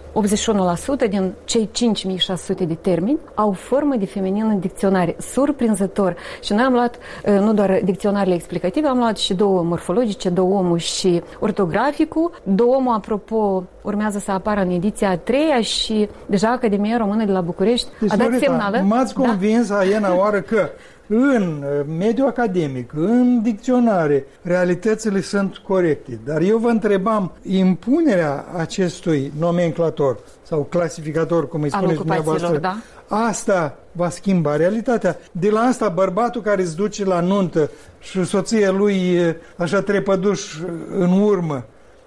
81% 1.07 1.09
din 1.09 1.33
cei 1.45 1.69
5600 1.73 2.64
de 2.64 2.75
termeni 2.75 3.19
au 3.35 3.52
formă 3.52 3.97
de 3.97 4.07
feminin 4.07 4.49
în 4.49 4.61
dicționare. 4.61 5.16
Surprinzător. 5.19 6.16
Și 6.43 6.52
noi 6.52 6.64
am 6.64 6.73
luat 6.73 6.99
uh, 7.26 7.38
nu 7.38 7.52
doar 7.52 7.81
dicționarele 7.85 8.35
explicative, 8.35 8.87
am 8.87 8.99
luat 8.99 9.16
și 9.16 9.35
două 9.35 9.62
morfologice, 9.62 10.28
două 10.28 10.59
omul 10.59 10.78
și 10.78 11.23
ortograficul. 11.40 12.40
Două 12.43 12.75
omul, 12.75 12.95
apropo, 12.95 13.64
urmează 13.83 14.19
să 14.19 14.31
apară 14.31 14.61
în 14.61 14.71
ediția 14.71 15.11
a 15.11 15.16
treia 15.16 15.61
și 15.61 16.09
deja 16.26 16.50
Academia 16.50 16.97
Română 16.97 17.25
de 17.25 17.33
la 17.33 17.40
București 17.40 17.88
deci, 18.00 18.12
a 18.12 18.16
dat 18.16 18.26
Loreta, 18.26 18.45
semnală. 18.45 18.81
M-ați 18.81 19.14
da? 19.14 19.25
convins, 19.25 19.69
da? 19.69 19.78
Aiena, 19.78 20.16
oară 20.16 20.40
că 20.40 20.63
în 21.06 21.42
uh, 21.42 21.87
mediul 21.99 22.26
academic, 22.26 22.92
în 22.94 23.42
dicționare, 23.42 24.26
realitățile 24.42 25.21
sunt 25.21 25.56
corecte. 25.56 26.18
Dar 26.25 26.40
eu 26.40 26.59
vă 26.59 26.68
întrebam, 26.68 27.33
impunerea 27.42 28.44
acestui 28.56 29.33
nomenclator 29.38 30.18
sau 30.42 30.66
clasificator, 30.71 31.49
cum 31.49 31.62
îi 31.62 31.71
spuneți 31.71 31.99
dumneavoastră, 31.99 32.59
da? 32.59 32.76
asta 33.09 33.78
va 33.92 34.09
schimba 34.09 34.56
realitatea. 34.56 35.18
De 35.33 35.50
la 35.50 35.61
asta, 35.61 35.88
bărbatul 35.88 36.42
care 36.42 36.62
îți 36.62 36.76
duce 36.76 37.04
la 37.04 37.21
nuntă 37.21 37.71
și 38.00 38.25
soția 38.25 38.71
lui 38.71 39.18
așa 39.56 39.80
trepăduș 39.80 40.59
în 40.99 41.21
urmă, 41.21 41.64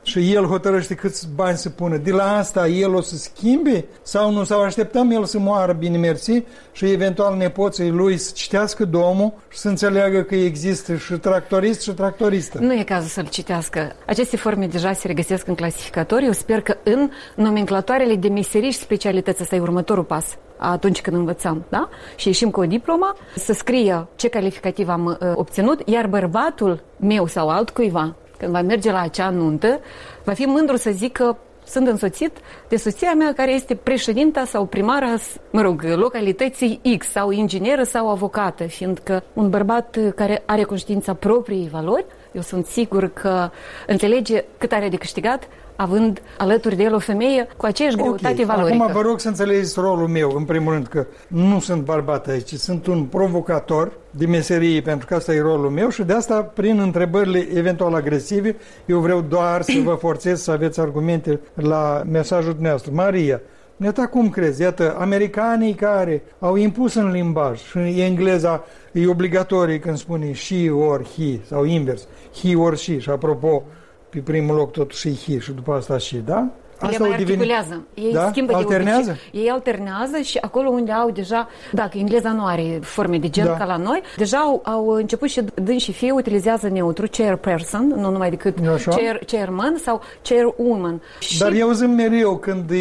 și 0.08 0.34
el 0.34 0.46
hotărăște 0.46 0.96
câți 0.96 1.28
bani 1.36 1.58
să 1.58 1.70
pună. 1.70 1.98
De 1.98 2.12
la 2.12 2.38
asta 2.38 2.68
el 2.68 2.94
o 2.94 3.02
să 3.02 3.16
schimbe 3.16 3.86
sau 4.02 4.32
nu? 4.32 4.44
Sau 4.44 4.62
așteptăm 4.62 5.12
el 5.12 5.26
să 5.26 5.40
moară 5.40 5.74
bine 5.74 5.98
mersi 5.98 6.44
și 6.72 6.92
eventual 6.92 7.38
nepoții 7.38 7.90
lui 7.90 8.18
să 8.18 8.32
citească 8.36 8.86
domul 8.86 9.34
și 9.50 9.58
să 9.58 9.68
înțeleagă 9.68 10.22
că 10.22 10.36
există 10.36 10.96
și 10.96 11.14
tractorist 11.14 11.82
și 11.82 11.92
tractoristă. 11.92 12.60
Nu 12.60 12.74
e 12.74 12.84
cazul 12.84 13.08
să-l 13.08 13.28
citească. 13.28 13.96
Aceste 14.06 14.38
forme 14.38 14.68
deja 14.68 14.94
se 14.94 15.08
regăsesc 15.08 15.48
în 15.48 15.56
clasificatori. 15.56 16.26
Eu 16.26 16.32
sper 16.32 16.62
că 16.62 16.78
în 16.84 17.10
nomenclatoarele 17.36 18.16
de 18.16 18.28
meserii 18.28 18.72
și 18.72 18.78
specialități 18.78 19.42
ăsta 19.42 19.56
e 19.56 19.60
următorul 19.60 20.04
pas 20.04 20.26
atunci 20.58 21.02
când 21.02 21.16
învățăm, 21.16 21.66
da? 21.70 21.90
Și 22.16 22.28
ieșim 22.28 22.50
cu 22.50 22.60
o 22.60 22.66
diplomă, 22.66 23.16
să 23.36 23.54
scrie 23.54 24.08
ce 24.16 24.28
calificativ 24.28 24.90
am 24.90 25.06
uh, 25.06 25.32
obținut, 25.36 25.82
iar 25.86 26.08
bărbatul 26.08 26.84
meu 27.00 27.26
sau 27.26 27.50
altcuiva 27.50 28.16
când 28.38 28.52
va 28.52 28.62
merge 28.62 28.92
la 28.92 29.02
acea 29.02 29.30
nuntă, 29.30 29.80
va 30.24 30.34
fi 30.34 30.46
mândru 30.46 30.76
să 30.76 30.92
zică 30.92 31.38
sunt 31.68 31.88
însoțit 31.88 32.32
de 32.68 32.76
soția 32.76 33.14
mea 33.14 33.34
care 33.34 33.52
este 33.52 33.76
președinta 33.76 34.46
sau 34.46 34.66
primara, 34.66 35.16
mă 35.52 35.62
rog, 35.62 35.84
localității 35.96 36.82
X 36.98 37.08
sau 37.08 37.32
ingineră 37.32 37.84
sau 37.84 38.10
avocată, 38.10 38.64
fiindcă 38.64 39.24
un 39.34 39.50
bărbat 39.50 39.98
care 40.16 40.44
are 40.46 40.64
conștiința 40.64 41.14
propriei 41.14 41.70
valori, 41.72 42.06
eu 42.32 42.42
sunt 42.42 42.66
sigur 42.66 43.14
că 43.14 43.50
înțelege 43.88 44.44
cât 44.58 44.72
are 44.72 44.90
de 44.90 44.96
câștigat 44.96 45.48
având 45.78 46.22
alături 46.38 46.76
de 46.76 46.84
el 46.84 46.94
o 46.94 47.00
femeie 47.00 47.48
cu 47.58 47.66
aceeași 47.66 47.96
greutate 47.96 48.42
okay. 48.42 48.46
valorică. 48.46 48.84
Acum 48.84 48.94
vă 48.94 49.02
rog 49.02 49.20
să 49.20 49.28
înțelegeți 49.28 49.80
rolul 49.80 50.08
meu, 50.08 50.34
în 50.36 50.44
primul 50.44 50.74
rând, 50.74 50.88
că 50.88 51.06
nu 51.28 51.60
sunt 51.60 51.84
bărbat 51.84 52.28
aici, 52.28 52.54
sunt 52.54 52.88
un 52.88 53.04
provocator 53.04 53.92
de 54.12 54.26
meserie, 54.26 54.82
pentru 54.82 55.08
că 55.08 55.16
asta 55.16 55.34
e 55.34 55.42
rolul 55.42 55.70
meu 55.70 55.90
și 55.90 56.04
de 56.04 56.14
asta, 56.14 56.42
prin 56.42 56.80
întrebările 56.80 57.48
eventual 57.54 57.94
agresive, 57.94 58.56
eu 58.86 59.00
vreau 59.00 59.22
doar 59.22 59.62
să 59.62 59.80
vă 59.84 59.94
forțez 59.94 60.42
să 60.42 60.52
aveți 60.52 60.80
argumente 60.80 61.40
la 61.54 62.04
mesajul 62.10 62.52
dumneavoastră. 62.52 62.92
Maria, 62.96 63.42
Iată 63.84 64.08
cum 64.12 64.30
crezi? 64.30 64.62
Iată, 64.62 64.96
americanii 65.00 65.74
care 65.74 66.24
au 66.40 66.56
impus 66.56 66.94
în 66.94 67.12
limbaj 67.12 67.62
și 67.62 68.02
engleza 68.02 68.64
e 68.92 69.08
obligatorie 69.08 69.80
când 69.80 69.98
spune 69.98 70.34
she 70.34 70.70
or 70.70 71.06
he 71.16 71.40
sau 71.46 71.64
invers, 71.64 72.08
he 72.42 72.56
or 72.56 72.78
she 72.78 73.00
și 73.00 73.10
apropo, 73.10 73.64
pe 74.10 74.20
primul 74.20 74.56
loc 74.56 74.72
totuși 74.72 75.16
hi 75.16 75.40
și 75.40 75.52
după 75.52 75.74
asta 75.74 75.98
și, 75.98 76.18
da? 76.18 76.52
Asta 76.80 77.04
le 77.04 77.08
mai 77.08 77.18
articulează. 77.18 77.84
Ei 77.94 78.14
da? 78.14 78.30
schimbă 78.30 78.56
alternează? 78.56 79.04
de 79.04 79.10
obicei. 79.10 79.42
Ei 79.42 79.50
alternează 79.50 80.18
și 80.18 80.38
acolo 80.42 80.70
unde 80.70 80.92
au 80.92 81.12
deja, 81.12 81.48
dacă 81.72 81.98
engleza 81.98 82.32
nu 82.32 82.46
are 82.46 82.80
forme 82.82 83.18
de 83.18 83.30
gen 83.30 83.46
da. 83.46 83.54
ca 83.54 83.66
la 83.66 83.78
noi, 83.78 84.02
deja 84.18 84.38
au, 84.38 84.62
au 84.66 84.88
început 84.88 85.30
și 85.30 85.42
dând 85.54 85.80
și 85.80 85.92
fie 85.92 86.12
utilizează 86.12 86.68
neutru 86.68 87.08
chairperson, 87.12 87.88
nu 87.88 88.12
numai 88.12 88.30
decât 88.30 88.58
chair, 88.86 89.20
chairman 89.26 89.78
sau 89.78 90.02
chairwoman. 90.22 91.02
Dar 91.40 91.52
și... 91.52 91.60
eu 91.60 91.72
zic 91.72 91.88
mereu 91.88 92.38
când 92.38 92.72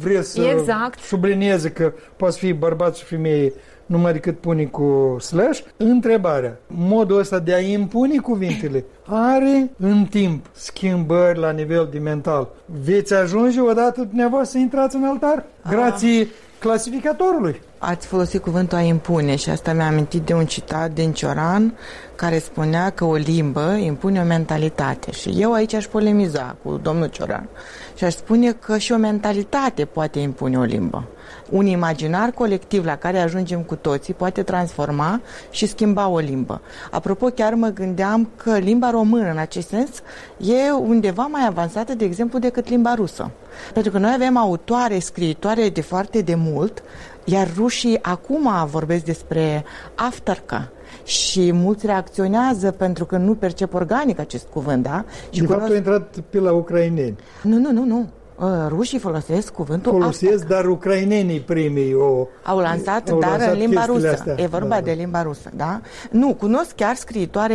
vreți 0.00 0.30
să 0.30 0.42
exact. 0.42 0.98
sublinieze 1.00 1.70
că 1.70 1.92
poți 2.16 2.38
fi 2.38 2.52
bărbat 2.52 2.96
și 2.96 3.04
femeie 3.04 3.52
numai 3.86 4.12
decât 4.12 4.38
pune 4.38 4.64
cu 4.64 5.16
slash. 5.20 5.60
Întrebarea, 5.76 6.56
modul 6.66 7.18
ăsta 7.18 7.38
de 7.38 7.54
a 7.54 7.60
impune 7.60 8.16
cuvintele 8.16 8.84
are 9.06 9.70
în 9.78 10.04
timp 10.04 10.46
schimbări 10.52 11.38
la 11.38 11.50
nivel 11.50 11.88
de 11.92 11.98
mental. 11.98 12.48
Veți 12.84 13.14
ajunge 13.14 13.60
odată 13.60 14.00
dumneavoastră 14.00 14.58
să 14.58 14.64
intrați 14.64 14.96
în 14.96 15.04
altar? 15.04 15.44
Grație 15.68 16.28
clasificatorului. 16.58 17.60
Ați 17.78 18.06
folosit 18.06 18.42
cuvântul 18.42 18.78
a 18.78 18.80
impune 18.80 19.36
și 19.36 19.50
asta 19.50 19.72
mi-a 19.72 19.86
amintit 19.86 20.22
de 20.22 20.34
un 20.34 20.46
citat 20.46 20.92
din 20.92 21.12
Cioran 21.12 21.74
care 22.14 22.38
spunea 22.38 22.90
că 22.90 23.04
o 23.04 23.14
limbă 23.14 23.72
impune 23.72 24.20
o 24.20 24.24
mentalitate. 24.24 25.12
Și 25.12 25.34
eu 25.38 25.52
aici 25.52 25.74
aș 25.74 25.86
polemiza 25.86 26.56
cu 26.62 26.80
domnul 26.82 27.06
Cioran 27.06 27.48
și 27.96 28.04
aș 28.04 28.12
spune 28.12 28.52
că 28.52 28.78
și 28.78 28.92
o 28.92 28.96
mentalitate 28.96 29.84
poate 29.84 30.18
impune 30.18 30.58
o 30.58 30.62
limbă. 30.62 31.04
Un 31.50 31.66
imaginar 31.66 32.30
colectiv 32.30 32.84
la 32.84 32.96
care 32.96 33.18
ajungem 33.18 33.62
cu 33.62 33.74
toții 33.74 34.14
poate 34.14 34.42
transforma 34.42 35.20
și 35.50 35.66
schimba 35.66 36.08
o 36.08 36.18
limbă. 36.18 36.60
Apropo, 36.90 37.26
chiar 37.26 37.54
mă 37.54 37.68
gândeam 37.68 38.28
că 38.36 38.58
limba 38.58 38.90
română, 38.90 39.30
în 39.30 39.38
acest 39.38 39.68
sens, 39.68 39.90
e 40.38 40.72
undeva 40.72 41.22
mai 41.22 41.46
avansată, 41.46 41.94
de 41.94 42.04
exemplu, 42.04 42.38
decât 42.38 42.68
limba 42.68 42.94
rusă. 42.94 43.30
Pentru 43.72 43.92
că 43.92 43.98
noi 43.98 44.12
avem 44.14 44.36
autoare, 44.36 44.98
scriitoare 44.98 45.68
de 45.68 45.80
foarte 45.80 46.20
de 46.20 46.34
mult, 46.34 46.82
iar 47.24 47.48
rușii 47.56 48.02
acum 48.02 48.48
vorbesc 48.66 49.04
despre 49.04 49.64
afterca 49.94 50.70
și 51.04 51.52
mulți 51.52 51.86
reacționează 51.86 52.70
pentru 52.70 53.04
că 53.04 53.16
nu 53.16 53.34
percep 53.34 53.74
organic 53.74 54.18
acest 54.18 54.46
cuvânt, 54.52 54.82
da? 54.82 55.04
Și 55.30 55.40
de 55.40 55.46
fapt 55.46 55.70
a 55.70 55.74
intrat 55.74 56.16
pe 56.30 56.38
la 56.38 56.52
ucraineni. 56.52 57.16
Nu, 57.42 57.58
nu, 57.58 57.72
nu, 57.72 57.84
nu. 57.84 58.08
Uh, 58.38 58.48
rușii 58.68 58.98
folosesc 58.98 59.52
cuvântul 59.52 59.92
Folosesc, 59.92 60.32
asta. 60.32 60.54
dar 60.54 60.66
ucrainenii 60.66 61.40
primii 61.40 61.94
o... 61.94 62.26
Au 62.42 62.58
lansat, 62.58 63.10
au 63.10 63.18
dar 63.18 63.30
lansat 63.30 63.52
în 63.52 63.58
limba 63.58 63.84
rusă. 63.84 64.10
Astea. 64.10 64.34
E 64.36 64.46
vorba 64.46 64.68
da, 64.68 64.74
da. 64.74 64.80
de 64.80 64.92
limba 64.92 65.22
rusă, 65.22 65.50
da? 65.54 65.80
Nu, 66.10 66.34
cunosc 66.34 66.74
chiar 66.74 66.94
scriitoare 66.94 67.54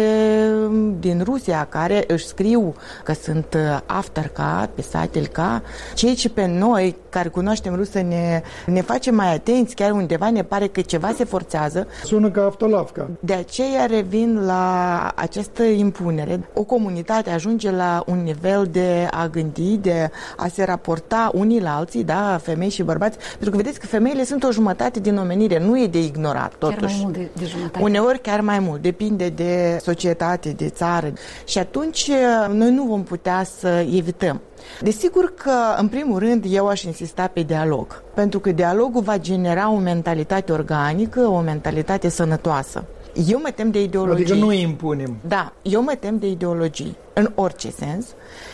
din 0.99 1.21
Rusia 1.23 1.67
care 1.69 2.03
își 2.07 2.25
scriu 2.25 2.75
că 3.03 3.13
sunt 3.13 3.53
uh, 3.55 3.79
afterca, 3.85 4.69
pesatelca, 4.75 5.61
ceea 5.95 6.13
ce 6.13 6.29
pe 6.29 6.45
noi, 6.45 6.95
care 7.09 7.29
cunoaștem 7.29 7.75
rusă, 7.75 8.01
ne, 8.01 8.41
ne 8.65 8.81
face 8.81 9.11
mai 9.11 9.33
atenți, 9.33 9.75
chiar 9.75 9.91
undeva 9.91 10.29
ne 10.29 10.43
pare 10.43 10.67
că 10.67 10.81
ceva 10.81 11.11
se 11.15 11.23
forțează. 11.23 11.87
Sună 12.03 12.29
ca 12.29 12.45
aftolavca. 12.45 13.09
De 13.19 13.33
aceea 13.33 13.85
revin 13.85 14.45
la 14.45 15.07
această 15.15 15.63
impunere. 15.63 16.39
O 16.53 16.63
comunitate 16.63 17.29
ajunge 17.29 17.71
la 17.71 18.03
un 18.05 18.23
nivel 18.23 18.67
de 18.71 19.07
a 19.11 19.27
gândi, 19.27 19.77
de 19.77 20.09
a 20.37 20.47
se 20.47 20.63
raporta 20.71 21.31
unii 21.33 21.61
la 21.61 21.75
alții, 21.75 22.03
da, 22.03 22.39
femei 22.41 22.69
și 22.69 22.83
bărbați, 22.83 23.17
pentru 23.31 23.49
că 23.49 23.57
vedeți 23.57 23.79
că 23.79 23.85
femeile 23.85 24.23
sunt 24.23 24.43
o 24.43 24.51
jumătate 24.51 24.99
din 24.99 25.17
omenire, 25.17 25.59
nu 25.59 25.81
e 25.81 25.87
de 25.87 26.03
ignorat, 26.03 26.53
totuși. 26.57 26.79
Chiar 26.79 26.89
mai 26.91 26.99
mult 27.03 27.13
de, 27.13 27.29
de 27.33 27.45
jumătate. 27.45 27.83
Uneori 27.83 28.19
chiar 28.19 28.41
mai 28.41 28.59
mult, 28.59 28.81
depinde 28.81 29.29
de 29.29 29.77
societate, 29.81 30.49
de 30.49 30.69
țară. 30.69 31.13
Și 31.45 31.57
atunci 31.57 32.11
noi 32.51 32.71
nu 32.71 32.83
vom 32.83 33.03
putea 33.03 33.43
să 33.59 33.85
evităm. 33.95 34.41
Desigur 34.81 35.33
că, 35.37 35.51
în 35.77 35.87
primul 35.87 36.19
rând, 36.19 36.45
eu 36.49 36.67
aș 36.67 36.83
insista 36.83 37.27
pe 37.27 37.41
dialog, 37.41 38.03
pentru 38.13 38.39
că 38.39 38.51
dialogul 38.51 39.01
va 39.01 39.17
genera 39.17 39.71
o 39.71 39.77
mentalitate 39.77 40.51
organică, 40.51 41.19
o 41.19 41.39
mentalitate 41.39 42.09
sănătoasă. 42.09 42.83
Eu 43.27 43.39
mă 43.43 43.49
tem 43.55 43.71
de 43.71 43.81
ideologii. 43.81 44.23
Adică 44.23 44.45
nu 44.45 44.51
impunem. 44.51 45.17
Da, 45.27 45.53
eu 45.61 45.81
mă 45.83 45.95
tem 45.99 46.17
de 46.17 46.27
ideologii, 46.27 46.97
în 47.13 47.31
orice 47.35 47.71
sens. 47.71 48.05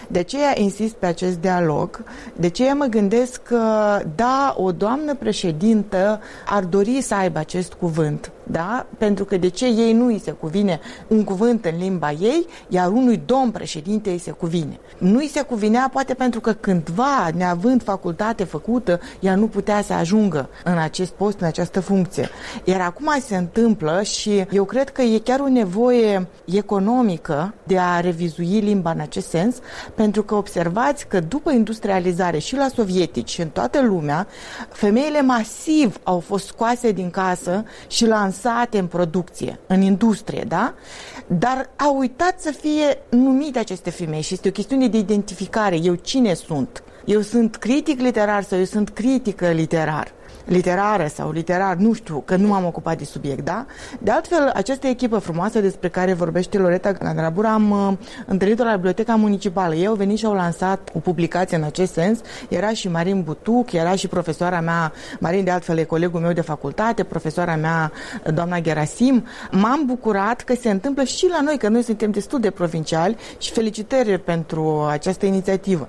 De 0.07 0.19
aceea 0.19 0.59
insist 0.59 0.93
pe 0.93 1.05
acest 1.05 1.37
dialog, 1.37 2.03
de 2.35 2.47
aceea 2.47 2.73
mă 2.73 2.85
gândesc 2.85 3.41
că, 3.43 3.61
da, 4.15 4.55
o 4.57 4.71
doamnă 4.71 5.15
președintă 5.15 6.21
ar 6.45 6.63
dori 6.63 7.01
să 7.01 7.15
aibă 7.15 7.39
acest 7.39 7.73
cuvânt, 7.73 8.31
da? 8.43 8.85
Pentru 8.97 9.25
că 9.25 9.37
de 9.37 9.47
ce 9.47 9.65
ei 9.65 9.93
nu 9.93 10.05
îi 10.05 10.21
se 10.23 10.31
cuvine 10.31 10.79
un 11.07 11.23
cuvânt 11.23 11.65
în 11.65 11.77
limba 11.77 12.11
ei, 12.11 12.45
iar 12.67 12.91
unui 12.91 13.21
domn 13.25 13.51
președinte 13.51 14.09
îi 14.09 14.17
se 14.17 14.31
cuvine. 14.31 14.79
Nu 14.97 15.17
îi 15.17 15.29
se 15.33 15.41
cuvinea 15.41 15.89
poate 15.93 16.13
pentru 16.13 16.39
că 16.39 16.53
cândva, 16.53 17.29
neavând 17.35 17.83
facultate 17.83 18.43
făcută, 18.43 18.99
ea 19.19 19.35
nu 19.35 19.47
putea 19.47 19.81
să 19.81 19.93
ajungă 19.93 20.49
în 20.63 20.77
acest 20.77 21.11
post, 21.11 21.39
în 21.39 21.47
această 21.47 21.79
funcție. 21.79 22.29
Iar 22.63 22.81
acum 22.81 23.09
se 23.19 23.35
întâmplă 23.35 24.01
și 24.03 24.45
eu 24.51 24.63
cred 24.63 24.89
că 24.89 25.01
e 25.01 25.19
chiar 25.19 25.39
o 25.39 25.47
nevoie 25.47 26.27
economică 26.45 27.53
de 27.63 27.79
a 27.79 27.99
revizui 27.99 28.46
limba 28.55 28.91
în 28.91 28.99
acest 28.99 29.29
sens, 29.29 29.55
pentru 29.95 30.23
că 30.23 30.35
observați 30.35 31.07
că 31.07 31.19
după 31.19 31.51
industrializare 31.51 32.37
și 32.37 32.55
la 32.55 32.67
sovietici 32.75 33.29
și 33.29 33.41
în 33.41 33.49
toată 33.49 33.81
lumea, 33.81 34.27
femeile 34.69 35.21
masiv 35.21 35.99
au 36.03 36.19
fost 36.19 36.45
scoase 36.45 36.91
din 36.91 37.09
casă 37.09 37.63
și 37.87 38.05
lansate 38.05 38.77
în 38.77 38.87
producție, 38.87 39.59
în 39.67 39.81
industrie, 39.81 40.45
da? 40.47 40.73
Dar 41.27 41.69
au 41.75 41.97
uitat 41.97 42.39
să 42.39 42.51
fie 42.51 42.97
numite 43.09 43.59
aceste 43.59 43.89
femei 43.89 44.21
și 44.21 44.33
este 44.33 44.47
o 44.47 44.51
chestiune 44.51 44.87
de 44.87 44.97
identificare. 44.97 45.75
Eu 45.75 45.93
cine 45.93 46.33
sunt? 46.33 46.83
Eu 47.05 47.21
sunt 47.21 47.55
critic 47.55 47.99
literar 47.99 48.43
sau 48.43 48.57
eu 48.57 48.63
sunt 48.63 48.89
critică 48.89 49.47
literar? 49.49 50.11
Literară 50.47 51.07
sau 51.07 51.31
literar, 51.31 51.75
nu 51.75 51.93
știu, 51.93 52.23
că 52.25 52.35
nu 52.35 52.47
m-am 52.47 52.65
ocupat 52.65 52.97
de 52.97 53.03
subiect, 53.03 53.43
da? 53.43 53.65
De 53.99 54.11
altfel, 54.11 54.51
această 54.53 54.87
echipă 54.87 55.17
frumoasă 55.17 55.59
despre 55.59 55.89
care 55.89 56.13
vorbește 56.13 56.57
Loreta 56.57 56.91
Gandrabura 56.91 57.53
am 57.53 57.71
uh, 57.71 57.93
întâlnit-o 58.25 58.63
la 58.63 58.75
Biblioteca 58.75 59.15
Municipală. 59.15 59.75
Ei 59.75 59.87
au 59.87 59.95
venit 59.95 60.17
și 60.17 60.25
au 60.25 60.33
lansat 60.33 60.89
o 60.93 60.99
publicație 60.99 61.57
în 61.57 61.63
acest 61.63 61.93
sens. 61.93 62.19
Era 62.49 62.69
și 62.69 62.89
Marin 62.89 63.21
Butuc, 63.21 63.71
era 63.71 63.95
și 63.95 64.07
profesoara 64.07 64.59
mea, 64.59 64.93
Marin 65.19 65.43
de 65.43 65.51
altfel 65.51 65.77
e 65.77 65.83
colegul 65.83 66.19
meu 66.19 66.31
de 66.31 66.41
facultate, 66.41 67.03
profesoara 67.03 67.55
mea, 67.55 67.91
doamna 68.33 68.59
Gerasim. 68.59 69.25
M-am 69.51 69.83
bucurat 69.85 70.41
că 70.41 70.53
se 70.55 70.69
întâmplă 70.69 71.03
și 71.03 71.27
la 71.29 71.41
noi, 71.41 71.57
că 71.57 71.67
noi 71.67 71.83
suntem 71.83 72.11
destul 72.11 72.39
de 72.39 72.49
provinciali 72.49 73.17
și 73.37 73.51
felicitări 73.51 74.19
pentru 74.19 74.87
această 74.89 75.25
inițiativă. 75.25 75.87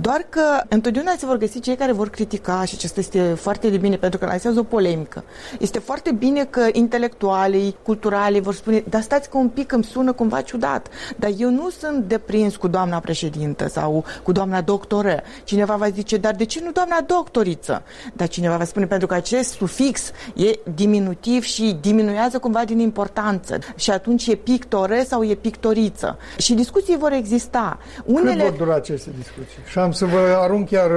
Doar 0.00 0.26
că 0.28 0.40
întotdeauna 0.68 1.12
se 1.18 1.26
vor 1.26 1.36
găsi 1.36 1.60
cei 1.60 1.76
care 1.76 1.92
vor 1.92 2.08
critica 2.10 2.64
și 2.64 2.74
acesta 2.76 3.00
este 3.00 3.20
foarte 3.20 3.70
de 3.70 3.76
bine 3.76 3.93
bine, 3.94 4.08
pentru 4.08 4.18
că 4.18 4.26
lansează 4.26 4.58
o 4.58 4.62
polemică. 4.62 5.24
Este 5.58 5.78
foarte 5.78 6.12
bine 6.12 6.44
că 6.44 6.68
intelectualii, 6.72 7.76
culturali 7.82 8.40
vor 8.40 8.54
spune, 8.54 8.84
dar 8.88 9.00
stați 9.00 9.30
că 9.30 9.36
un 9.36 9.48
pic 9.48 9.72
îmi 9.72 9.84
sună 9.84 10.12
cumva 10.12 10.40
ciudat, 10.40 10.88
dar 11.16 11.30
eu 11.36 11.50
nu 11.50 11.70
sunt 11.70 12.04
deprins 12.04 12.56
cu 12.56 12.68
doamna 12.68 12.98
președintă 12.98 13.68
sau 13.68 14.04
cu 14.22 14.32
doamna 14.32 14.60
doctoră. 14.60 15.22
Cineva 15.44 15.76
va 15.76 15.88
zice, 15.88 16.16
dar 16.16 16.34
de 16.34 16.44
ce 16.44 16.60
nu 16.64 16.70
doamna 16.70 17.00
doctoriță? 17.06 17.82
Dar 18.12 18.28
cineva 18.28 18.56
va 18.56 18.64
spune, 18.64 18.86
pentru 18.86 19.06
că 19.06 19.14
acest 19.14 19.52
sufix 19.52 20.10
e 20.34 20.58
diminutiv 20.74 21.42
și 21.42 21.76
diminuează 21.80 22.38
cumva 22.38 22.64
din 22.64 22.78
importanță. 22.78 23.58
Și 23.76 23.90
atunci 23.90 24.26
e 24.26 24.34
pictore 24.34 25.04
sau 25.04 25.24
e 25.24 25.34
pictoriță. 25.34 26.18
Și 26.38 26.54
discuții 26.54 26.96
vor 26.96 27.12
exista. 27.12 27.78
Unele... 28.04 28.42
Cât 28.42 28.48
vor 28.48 28.58
dura 28.58 28.74
aceste 28.74 29.10
discuții? 29.16 29.58
Și 29.66 29.78
am 29.78 29.92
să 29.92 30.04
vă 30.04 30.38
arunc 30.40 30.68
chiar 30.68 30.90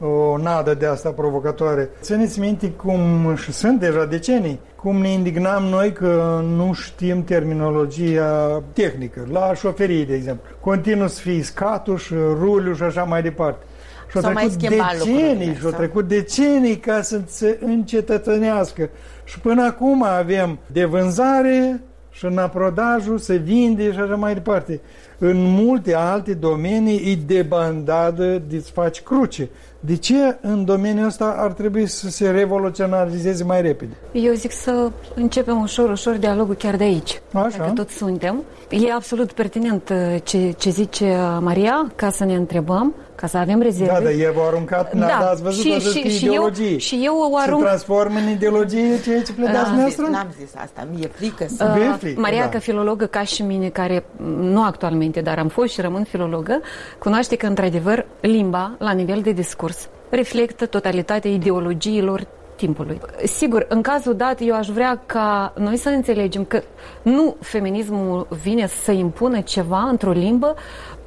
o 0.00 0.38
nadă 0.38 0.74
de 0.74 0.86
asta 0.86 1.10
provocatoare. 1.10 1.90
Țineți 2.00 2.40
minte 2.40 2.70
cum, 2.70 3.34
și 3.34 3.52
sunt 3.52 3.80
deja 3.80 4.04
decenii, 4.04 4.60
cum 4.76 4.96
ne 4.96 5.08
indignam 5.08 5.62
noi 5.62 5.92
că 5.92 6.42
nu 6.56 6.72
știm 6.72 7.24
terminologia 7.24 8.62
tehnică, 8.72 9.26
la 9.32 9.54
șoferii, 9.54 10.06
de 10.06 10.14
exemplu. 10.14 10.48
Continuu 10.60 11.06
să 11.06 11.20
fie 11.20 11.42
scatuș, 11.42 12.10
ruliu 12.10 12.74
și 12.74 12.82
așa 12.82 13.02
mai 13.02 13.22
departe. 13.22 13.64
Și 14.10 14.16
au 14.16 14.32
trecut 14.32 14.58
decenii, 14.58 15.54
și 15.54 15.64
au 15.64 15.70
trecut 15.70 16.08
decenii 16.08 16.76
ca 16.76 17.02
să 17.02 17.20
se 17.26 17.58
încetățănească. 17.64 18.90
Și 19.24 19.40
până 19.40 19.64
acum 19.64 20.02
avem 20.02 20.58
de 20.66 20.84
vânzare 20.84 21.82
și 22.10 22.24
în 22.24 22.38
aprodajul 22.38 23.18
se 23.18 23.36
vinde 23.36 23.92
și 23.92 23.98
așa 23.98 24.14
mai 24.14 24.34
departe. 24.34 24.80
În 25.18 25.36
multe 25.36 25.94
alte 25.94 26.34
domenii 26.34 27.12
e 27.12 27.18
de 27.26 27.42
bandadă 27.42 28.42
de 28.48 28.58
faci 28.72 29.00
cruce. 29.00 29.48
De 29.80 29.96
ce 29.96 30.36
în 30.40 30.64
domeniul 30.64 31.06
ăsta 31.06 31.34
ar 31.38 31.52
trebui 31.52 31.86
să 31.86 32.08
se 32.08 32.30
revoluționalizeze 32.30 33.44
mai 33.44 33.62
repede? 33.62 33.92
Eu 34.12 34.32
zic 34.32 34.52
să 34.52 34.90
începem 35.14 35.60
ușor, 35.60 35.90
ușor 35.90 36.14
dialogul 36.14 36.54
chiar 36.54 36.76
de 36.76 36.84
aici. 36.84 37.20
Așa. 37.32 37.58
Dacă 37.58 37.70
tot 37.70 37.90
suntem. 37.90 38.42
E 38.70 38.92
absolut 38.92 39.32
pertinent 39.32 39.88
uh, 39.88 40.20
ce, 40.22 40.54
ce 40.58 40.70
zice 40.70 41.16
Maria, 41.40 41.92
ca 41.96 42.10
să 42.10 42.24
ne 42.24 42.34
întrebăm, 42.34 42.94
ca 43.20 43.26
să 43.26 43.36
avem 43.36 43.60
rezerve. 43.60 43.92
Da, 43.92 44.00
dar 44.00 44.12
e 44.12 44.32
v-a 44.34 44.46
aruncat, 44.46 44.94
da. 44.94 45.06
ați 45.06 45.42
văzut, 45.42 45.62
și, 45.62 45.80
și, 45.80 46.08
și 46.08 46.24
ideologie. 46.24 46.70
Eu, 46.70 46.78
și 46.78 47.00
eu 47.04 47.30
o 47.30 47.36
arunc... 47.36 47.60
Se 47.60 47.66
transformă 47.66 48.18
în 48.18 48.28
ideologie 48.28 49.00
ceea 49.02 49.22
ce 49.22 49.32
pledați 49.32 49.70
da, 49.70 49.76
noastră? 49.76 50.06
N-am 50.10 50.28
zis 50.38 50.54
asta, 50.56 50.86
mi-e 50.94 51.10
frică 51.14 51.46
să... 51.56 51.76
Uh, 51.78 51.96
frică, 51.98 52.20
Maria, 52.20 52.42
da. 52.42 52.48
ca 52.48 52.58
filologă, 52.58 53.06
ca 53.06 53.22
și 53.22 53.42
mine, 53.42 53.68
care 53.68 54.04
nu 54.40 54.64
actualmente, 54.64 55.20
dar 55.20 55.38
am 55.38 55.48
fost 55.48 55.72
și 55.72 55.80
rămân 55.80 56.02
filologă, 56.02 56.60
cunoaște 56.98 57.36
că, 57.36 57.46
într-adevăr, 57.46 58.06
limba, 58.20 58.74
la 58.78 58.92
nivel 58.92 59.20
de 59.20 59.32
discurs, 59.32 59.88
reflectă 60.08 60.66
totalitatea 60.66 61.30
ideologiilor 61.30 62.26
timpului. 62.56 63.00
Sigur, 63.24 63.66
în 63.68 63.82
cazul 63.82 64.14
dat, 64.14 64.40
eu 64.40 64.54
aș 64.54 64.68
vrea 64.68 65.02
ca 65.06 65.52
noi 65.56 65.76
să 65.76 65.88
înțelegem 65.88 66.44
că 66.44 66.62
nu 67.02 67.36
feminismul 67.40 68.26
vine 68.42 68.66
să 68.66 68.92
impună 68.92 69.40
ceva 69.40 69.80
într-o 69.90 70.10
limbă, 70.10 70.54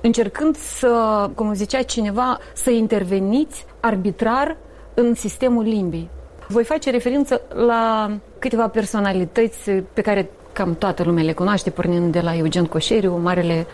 încercând 0.04 0.56
să, 0.56 1.30
cum 1.36 1.54
zicea 1.54 1.82
cineva, 1.82 2.38
să 2.54 2.70
interveniți 2.70 3.66
arbitrar 3.80 4.58
în 4.94 5.14
sistemul 5.14 5.64
limbii. 5.64 6.10
Voi 6.48 6.64
face 6.64 6.90
referință 6.90 7.42
la 7.54 8.12
câteva 8.40 8.68
personalități 8.68 9.72
pe 9.72 10.02
care 10.02 10.30
cam 10.54 10.76
toată 10.76 11.04
lumea 11.04 11.24
le 11.24 11.34
cunoaște, 11.34 11.70
pornind 11.70 12.12
de 12.12 12.20
la 12.20 12.36
Eugen 12.36 12.66
Coșeriu, 12.66 13.18
marele 13.18 13.66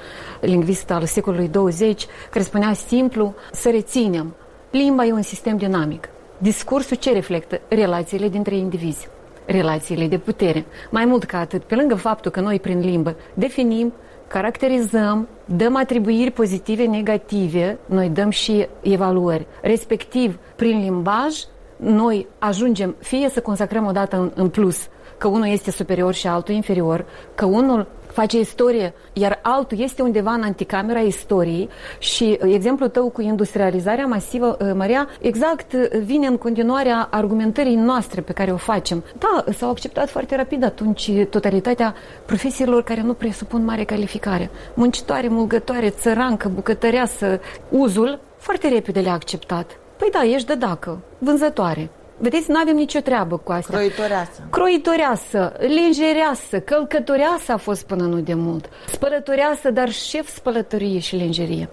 lingvist 0.42 0.92
al 0.92 1.06
secolului 1.06 1.48
20, 1.48 2.06
care 2.30 2.44
spunea 2.44 2.74
simplu 2.74 3.34
să 3.52 3.70
reținem. 3.70 4.36
Limba 4.72 5.06
e 5.06 5.12
un 5.12 5.22
sistem 5.22 5.58
dinamic. 5.58 6.10
discursul 6.38 6.98
ce 6.98 7.12
reflectă? 7.12 7.62
Relațiile 7.68 8.30
dintre 8.30 8.56
indivizi, 8.56 9.08
relațiile 9.46 10.08
de 10.08 10.18
putere. 10.18 10.66
Mai 10.90 11.06
mult 11.06 11.24
ca 11.24 11.40
atât, 11.40 11.64
pe 11.64 11.76
lângă 11.76 11.96
faptul 11.96 12.32
că 12.32 12.40
noi 12.40 12.60
prin 12.60 12.80
limbă 12.80 13.16
definim, 13.34 13.94
caracterizăm, 14.30 15.28
dăm 15.46 15.76
atribuiri 15.76 16.32
pozitive, 16.32 16.86
negative, 16.86 17.78
noi 17.86 18.10
dăm 18.10 18.30
și 18.30 18.68
evaluări. 18.82 19.48
Respectiv, 19.62 20.38
prin 20.56 20.80
limbaj, 20.80 21.36
noi 21.76 22.28
ajungem 22.40 22.96
fie 23.00 23.30
să 23.30 23.42
consacrăm 23.42 23.86
o 23.86 23.92
dată 23.92 24.18
în, 24.18 24.32
în 24.36 24.50
plus 24.50 24.88
că 25.18 25.28
unul 25.28 25.48
este 25.48 25.72
superior 25.72 26.14
și 26.14 26.28
altul 26.28 26.54
inferior, 26.54 27.06
că 27.36 27.46
unul 27.46 27.88
face 28.12 28.40
istorie, 28.40 28.94
iar 29.14 29.40
altul 29.42 29.80
este 29.80 30.02
undeva 30.02 30.32
în 30.32 30.42
anticamera 30.42 31.00
istoriei 31.00 31.70
și 32.00 32.40
exemplul 32.42 32.90
tău 32.90 33.10
cu 33.10 33.22
industrializarea 33.22 34.06
masivă, 34.06 34.58
uh, 34.60 34.72
Maria, 34.76 35.08
exact 35.22 35.74
uh, 35.74 36.00
vine 36.04 36.28
în 36.28 36.38
continuarea 36.38 37.08
argumentării 37.12 37.76
noastre 37.76 38.22
pe 38.22 38.34
care 38.34 38.52
o 38.52 38.58
facem. 38.58 39.04
Da, 39.18 39.52
s-au 39.52 39.70
acceptat 39.70 40.10
foarte 40.10 40.36
rapid 40.36 40.64
atunci 40.64 41.12
totalitatea 41.30 41.94
profesiilor 42.26 42.84
care 42.84 43.02
nu 43.02 43.14
presupun 43.14 43.66
mare 43.66 43.84
calificare. 43.84 44.50
Muncitoare, 44.74 45.28
mulgătoare, 45.28 45.90
țărancă, 45.90 46.52
bucătăreasă, 46.54 47.40
uzul, 47.70 48.20
foarte 48.38 48.68
repede 48.68 49.00
le-a 49.00 49.14
acceptat. 49.14 49.80
Păi 49.98 50.10
da, 50.12 50.24
ești 50.24 50.48
de 50.48 50.56
dacă, 50.56 51.00
vânzătoare. 51.18 51.90
Vedeți, 52.22 52.52
nu 52.52 52.60
avem 52.60 52.76
nicio 52.76 53.00
treabă 53.00 53.38
cu 53.38 53.52
asta. 53.52 53.78
Croitoreasă. 53.78 54.42
Croitoreasă, 54.50 55.54
lingereasă, 55.60 56.60
călcătoreasă 56.60 57.52
a 57.52 57.58
fost 57.58 57.86
până 57.86 58.04
nu 58.04 58.20
de 58.20 58.34
mult. 58.34 58.70
Spălătoreasă, 58.88 59.72
dar 59.72 59.90
șef 59.90 60.28
spălătorie 60.28 61.00
și 61.00 61.16
lingerie. 61.16 61.70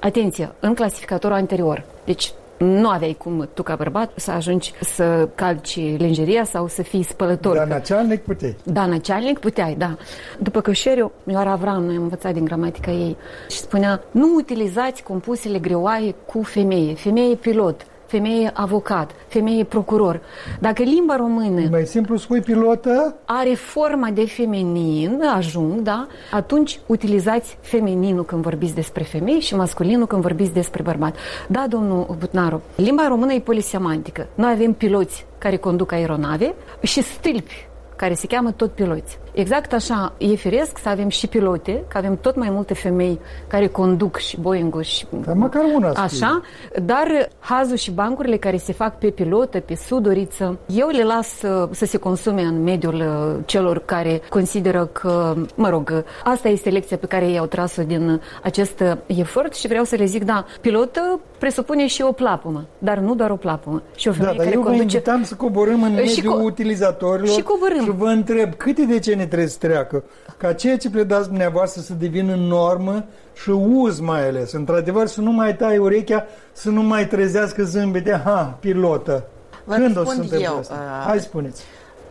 Atenție, 0.00 0.52
în 0.60 0.74
clasificatorul 0.74 1.36
anterior. 1.36 1.84
Deci 2.04 2.32
nu 2.58 2.88
aveai 2.88 3.16
cum 3.18 3.48
tu 3.54 3.62
ca 3.62 3.76
bărbat 3.76 4.10
să 4.16 4.30
ajungi 4.30 4.72
să 4.80 5.28
calci 5.34 5.76
lingeria 5.76 6.44
sau 6.44 6.68
să 6.68 6.82
fii 6.82 7.02
spălător. 7.02 7.56
Dar 7.56 7.66
nacealnic 7.66 8.22
puteai. 8.22 8.56
Da, 8.62 8.86
nacealnic 8.86 9.38
puteai, 9.38 9.74
da. 9.78 9.96
După 10.38 10.60
că 10.60 10.72
Șeriu, 10.72 11.12
Ioara 11.30 11.50
Avram, 11.50 11.84
noi 11.84 11.96
am 11.96 12.02
învățat 12.02 12.32
din 12.32 12.44
gramatica 12.44 12.90
ei 12.90 13.16
și 13.48 13.56
spunea 13.56 14.02
nu 14.10 14.34
utilizați 14.36 15.02
compusele 15.02 15.58
greoaie 15.58 16.14
cu 16.26 16.42
femeie. 16.42 16.94
Femeie 16.94 17.34
pilot, 17.34 17.86
femeie 18.14 18.50
avocat, 18.54 19.10
femeie 19.26 19.64
procuror. 19.64 20.20
Dacă 20.60 20.82
limba 20.82 21.16
română... 21.16 21.68
Mai 21.70 21.86
simplu 21.86 22.16
spui 22.16 22.40
pilotă? 22.40 23.16
Are 23.24 23.54
forma 23.54 24.10
de 24.10 24.26
feminin, 24.26 25.22
ajung, 25.36 25.80
da? 25.80 26.06
Atunci 26.30 26.80
utilizați 26.86 27.58
femininul 27.60 28.24
când 28.24 28.42
vorbiți 28.42 28.74
despre 28.74 29.02
femei 29.02 29.40
și 29.40 29.54
masculinul 29.54 30.06
când 30.06 30.22
vorbiți 30.22 30.52
despre 30.52 30.82
bărbat. 30.82 31.16
Da, 31.48 31.66
domnul 31.68 32.16
Butnaru, 32.18 32.62
limba 32.76 33.08
română 33.08 33.32
e 33.32 33.40
polisemantică. 33.40 34.26
Noi 34.34 34.52
avem 34.52 34.72
piloți 34.72 35.26
care 35.38 35.56
conduc 35.56 35.92
aeronave 35.92 36.54
și 36.82 37.02
stâlpi 37.02 37.66
care 37.96 38.14
se 38.14 38.26
cheamă 38.26 38.50
tot 38.50 38.70
piloți. 38.70 39.18
Exact 39.34 39.72
așa 39.72 40.12
e 40.18 40.34
firesc 40.34 40.78
să 40.78 40.88
avem 40.88 41.08
și 41.08 41.26
pilote, 41.26 41.84
că 41.88 41.98
avem 41.98 42.16
tot 42.16 42.36
mai 42.36 42.50
multe 42.50 42.74
femei 42.74 43.20
care 43.46 43.66
conduc 43.66 44.16
și 44.16 44.40
boeing 44.40 44.80
și... 44.80 45.06
Dar 45.24 45.34
măcar 45.34 45.62
una 45.74 45.88
Așa, 45.88 46.42
dar 46.82 47.28
hazul 47.38 47.76
și 47.76 47.90
bancurile 47.90 48.36
care 48.36 48.56
se 48.56 48.72
fac 48.72 48.98
pe 48.98 49.06
pilotă, 49.06 49.58
pe 49.58 49.74
sudoriță, 49.74 50.58
eu 50.66 50.88
le 50.88 51.02
las 51.02 51.28
să, 51.28 51.68
să 51.70 51.84
se 51.84 51.96
consume 51.96 52.42
în 52.42 52.62
mediul 52.62 52.94
uh, 52.94 53.42
celor 53.44 53.78
care 53.84 54.20
consideră 54.28 54.86
că, 54.86 55.34
mă 55.54 55.68
rog, 55.68 56.04
asta 56.24 56.48
este 56.48 56.70
lecția 56.70 56.96
pe 56.96 57.06
care 57.06 57.26
ei 57.26 57.38
au 57.38 57.46
tras-o 57.46 57.82
din 57.82 58.20
acest 58.42 58.82
efort 59.06 59.54
și 59.54 59.66
vreau 59.66 59.84
să 59.84 59.96
le 59.96 60.04
zic, 60.04 60.24
da, 60.24 60.44
pilotă 60.60 61.20
presupune 61.38 61.86
și 61.86 62.02
o 62.02 62.12
plapumă, 62.12 62.64
dar 62.78 62.98
nu 62.98 63.14
doar 63.14 63.30
o 63.30 63.36
plapumă. 63.36 63.82
Și 63.96 64.08
o 64.08 64.10
da, 64.10 64.16
femeie 64.16 64.36
dar 64.36 64.44
care 64.44 64.56
eu 64.56 64.62
conduce... 64.62 64.84
vă 64.84 64.92
invitam 64.92 65.22
să 65.22 65.34
coborâm 65.34 65.82
în 65.82 65.94
mediul 65.94 66.40
co- 66.40 66.44
utilizatorilor 66.44 67.28
și 67.28 67.42
coborâm. 67.42 67.84
și 67.84 67.90
vă 67.90 68.06
întreb 68.06 68.54
câte 68.54 68.84
decenii 68.84 69.23
trebuie 69.26 69.48
să 69.48 69.56
treacă 69.60 70.02
ca 70.36 70.52
ceea 70.52 70.76
ce 70.76 70.90
pledați 70.90 71.28
dumneavoastră 71.28 71.80
să 71.80 71.92
devină 71.98 72.34
normă 72.34 73.04
și 73.42 73.50
uz 73.50 74.00
mai 74.00 74.28
ales. 74.28 74.52
Într-adevăr, 74.52 75.06
să 75.06 75.20
nu 75.20 75.32
mai 75.32 75.56
tai 75.56 75.78
urechea, 75.78 76.26
să 76.52 76.70
nu 76.70 76.82
mai 76.82 77.06
trezească 77.08 77.62
zâmbete, 77.64 78.20
ha, 78.24 78.56
pilotă. 78.60 79.24
Vă 79.64 79.74
Când 79.74 79.84
o 79.84 79.88
să 79.88 79.92
se 79.92 79.98
răspund 79.98 80.18
întâmple 80.22 80.46
eu, 80.46 80.58
asta? 80.58 80.74
uh, 80.74 81.06
Hai 81.06 81.20
spuneți. 81.20 81.62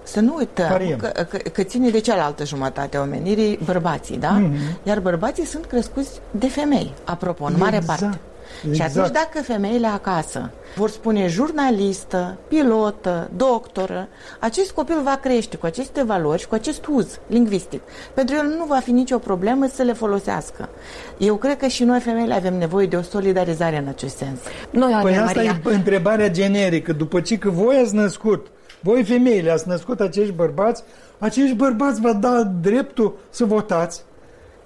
Să 0.03 0.19
nu 0.19 0.35
uităm 0.37 0.67
Pariem. 0.67 0.97
că, 0.97 1.07
că, 1.29 1.37
că 1.37 1.63
ține 1.63 1.89
de 1.89 1.99
cealaltă 1.99 2.45
jumătate 2.45 2.97
a 2.97 3.01
omenirii 3.01 3.59
bărbații, 3.65 4.17
da? 4.17 4.29
Mhm. 4.31 4.55
Iar 4.83 4.99
bărbații 4.99 5.45
sunt 5.45 5.65
crescuți 5.65 6.09
de 6.31 6.47
femei, 6.47 6.93
apropo, 7.03 7.45
în 7.45 7.53
mare 7.57 7.75
Exact. 7.75 7.99
parte. 7.99 8.19
Și 8.61 8.67
Exact. 8.69 8.95
atunci 8.97 9.13
dacă 9.13 9.41
femeile 9.43 9.87
acasă 9.87 10.51
vor 10.75 10.89
spune 10.89 11.27
jurnalistă, 11.27 12.37
pilotă, 12.47 13.29
doctoră, 13.35 14.07
acest 14.39 14.71
copil 14.71 15.01
va 15.03 15.19
crește 15.21 15.57
cu 15.57 15.65
aceste 15.65 16.03
valori 16.03 16.39
și 16.41 16.47
cu 16.47 16.55
acest 16.55 16.85
uz 16.85 17.19
lingvistic. 17.27 17.81
Pentru 18.13 18.35
el 18.35 18.45
nu 18.57 18.65
va 18.65 18.79
fi 18.79 18.91
nicio 18.91 19.17
problemă 19.17 19.67
să 19.73 19.83
le 19.83 19.93
folosească. 19.93 20.69
Eu 21.17 21.35
cred 21.35 21.57
că 21.57 21.67
și 21.67 21.83
noi 21.83 21.99
femeile 21.99 22.33
avem 22.33 22.57
nevoie 22.57 22.85
de 22.87 22.95
o 22.95 23.01
solidarizare 23.01 23.77
în 23.77 23.87
acest 23.87 24.17
sens. 24.17 24.39
Noi 24.69 24.91
avem, 24.93 25.01
Păi 25.01 25.17
asta 25.17 25.41
Maria. 25.41 25.61
e 25.65 25.75
întrebarea 25.75 26.29
generică. 26.29 26.93
După 26.93 27.21
ce 27.21 27.37
că 27.37 27.49
voi 27.49 27.75
ați 27.75 27.95
născut, 27.95 28.47
voi 28.79 29.03
femeile 29.03 29.51
ați 29.51 29.67
născut 29.67 29.99
acești 29.99 30.33
bărbați, 30.33 30.83
acești 31.19 31.55
bărbați 31.55 32.01
vă 32.01 32.13
da 32.13 32.43
dreptul 32.61 33.17
să 33.29 33.45
votați. 33.45 34.03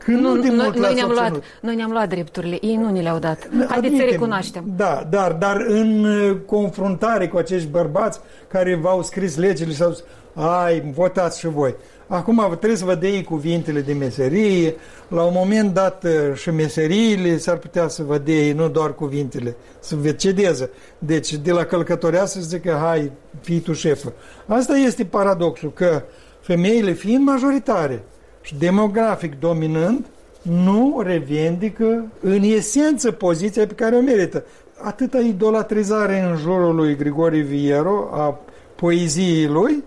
Când 0.07 0.19
nu, 0.19 0.37
de 0.37 0.47
noi, 0.47 0.55
mult 0.55 0.73
noi, 0.73 0.81
l-ați 0.81 0.95
ne-am 0.95 1.09
luat, 1.09 1.19
obținut. 1.19 1.43
noi 1.61 1.75
ne-am 1.75 1.91
luat 1.91 2.09
drepturile, 2.09 2.57
ei 2.61 2.75
nu 2.75 2.89
ni 2.89 3.01
le-au 3.01 3.19
dat. 3.19 3.39
Haideți 3.49 3.67
să 3.69 3.73
Admitem. 3.77 4.09
recunoaștem. 4.09 4.63
Da, 4.75 5.07
dar, 5.09 5.31
dar 5.31 5.65
în 5.67 6.05
uh, 6.05 6.37
confruntare 6.45 7.27
cu 7.27 7.37
acești 7.37 7.67
bărbați 7.67 8.19
care 8.47 8.75
v-au 8.75 9.03
scris 9.03 9.37
legile 9.37 9.71
și 9.73 9.83
au 9.83 9.91
zis, 9.91 10.03
ai, 10.33 10.91
votați 10.95 11.39
și 11.39 11.47
voi. 11.47 11.75
Acum 12.07 12.45
trebuie 12.47 12.77
să 12.77 12.85
vă 12.85 12.95
dea 12.95 13.09
ei 13.09 13.23
cuvintele 13.23 13.81
de 13.81 13.93
meserie, 13.93 14.75
la 15.07 15.23
un 15.23 15.33
moment 15.35 15.73
dat 15.73 16.03
uh, 16.03 16.35
și 16.35 16.49
meseriile 16.49 17.37
s-ar 17.37 17.57
putea 17.57 17.87
să 17.87 18.03
vă 18.03 18.17
dea 18.17 18.35
ei, 18.35 18.53
nu 18.53 18.69
doar 18.69 18.95
cuvintele, 18.95 19.55
să 19.79 19.95
vă 19.95 20.11
cedeze. 20.11 20.69
Deci 20.97 21.33
de 21.33 21.51
la 21.51 21.63
călcătorea 21.63 22.25
să 22.25 22.39
zică, 22.41 22.79
hai, 22.83 23.11
fii 23.41 23.59
tu 23.59 23.73
șefă. 23.73 24.13
Asta 24.45 24.75
este 24.75 25.05
paradoxul, 25.05 25.73
că 25.73 26.03
femeile 26.41 26.91
fiind 26.91 27.25
majoritare 27.25 28.03
și 28.47 28.55
demografic 28.55 29.39
dominând, 29.39 30.05
nu 30.41 31.01
revendică 31.05 32.05
în 32.21 32.41
esență 32.41 33.11
poziția 33.11 33.67
pe 33.67 33.73
care 33.73 33.95
o 33.95 34.01
merită. 34.01 34.43
Atâta 34.81 35.19
idolatrizare 35.19 36.19
în 36.19 36.37
jurul 36.37 36.75
lui 36.75 36.95
Grigore 36.95 37.39
Viero 37.39 38.09
a 38.11 38.39
poeziei 38.75 39.47
lui, 39.47 39.83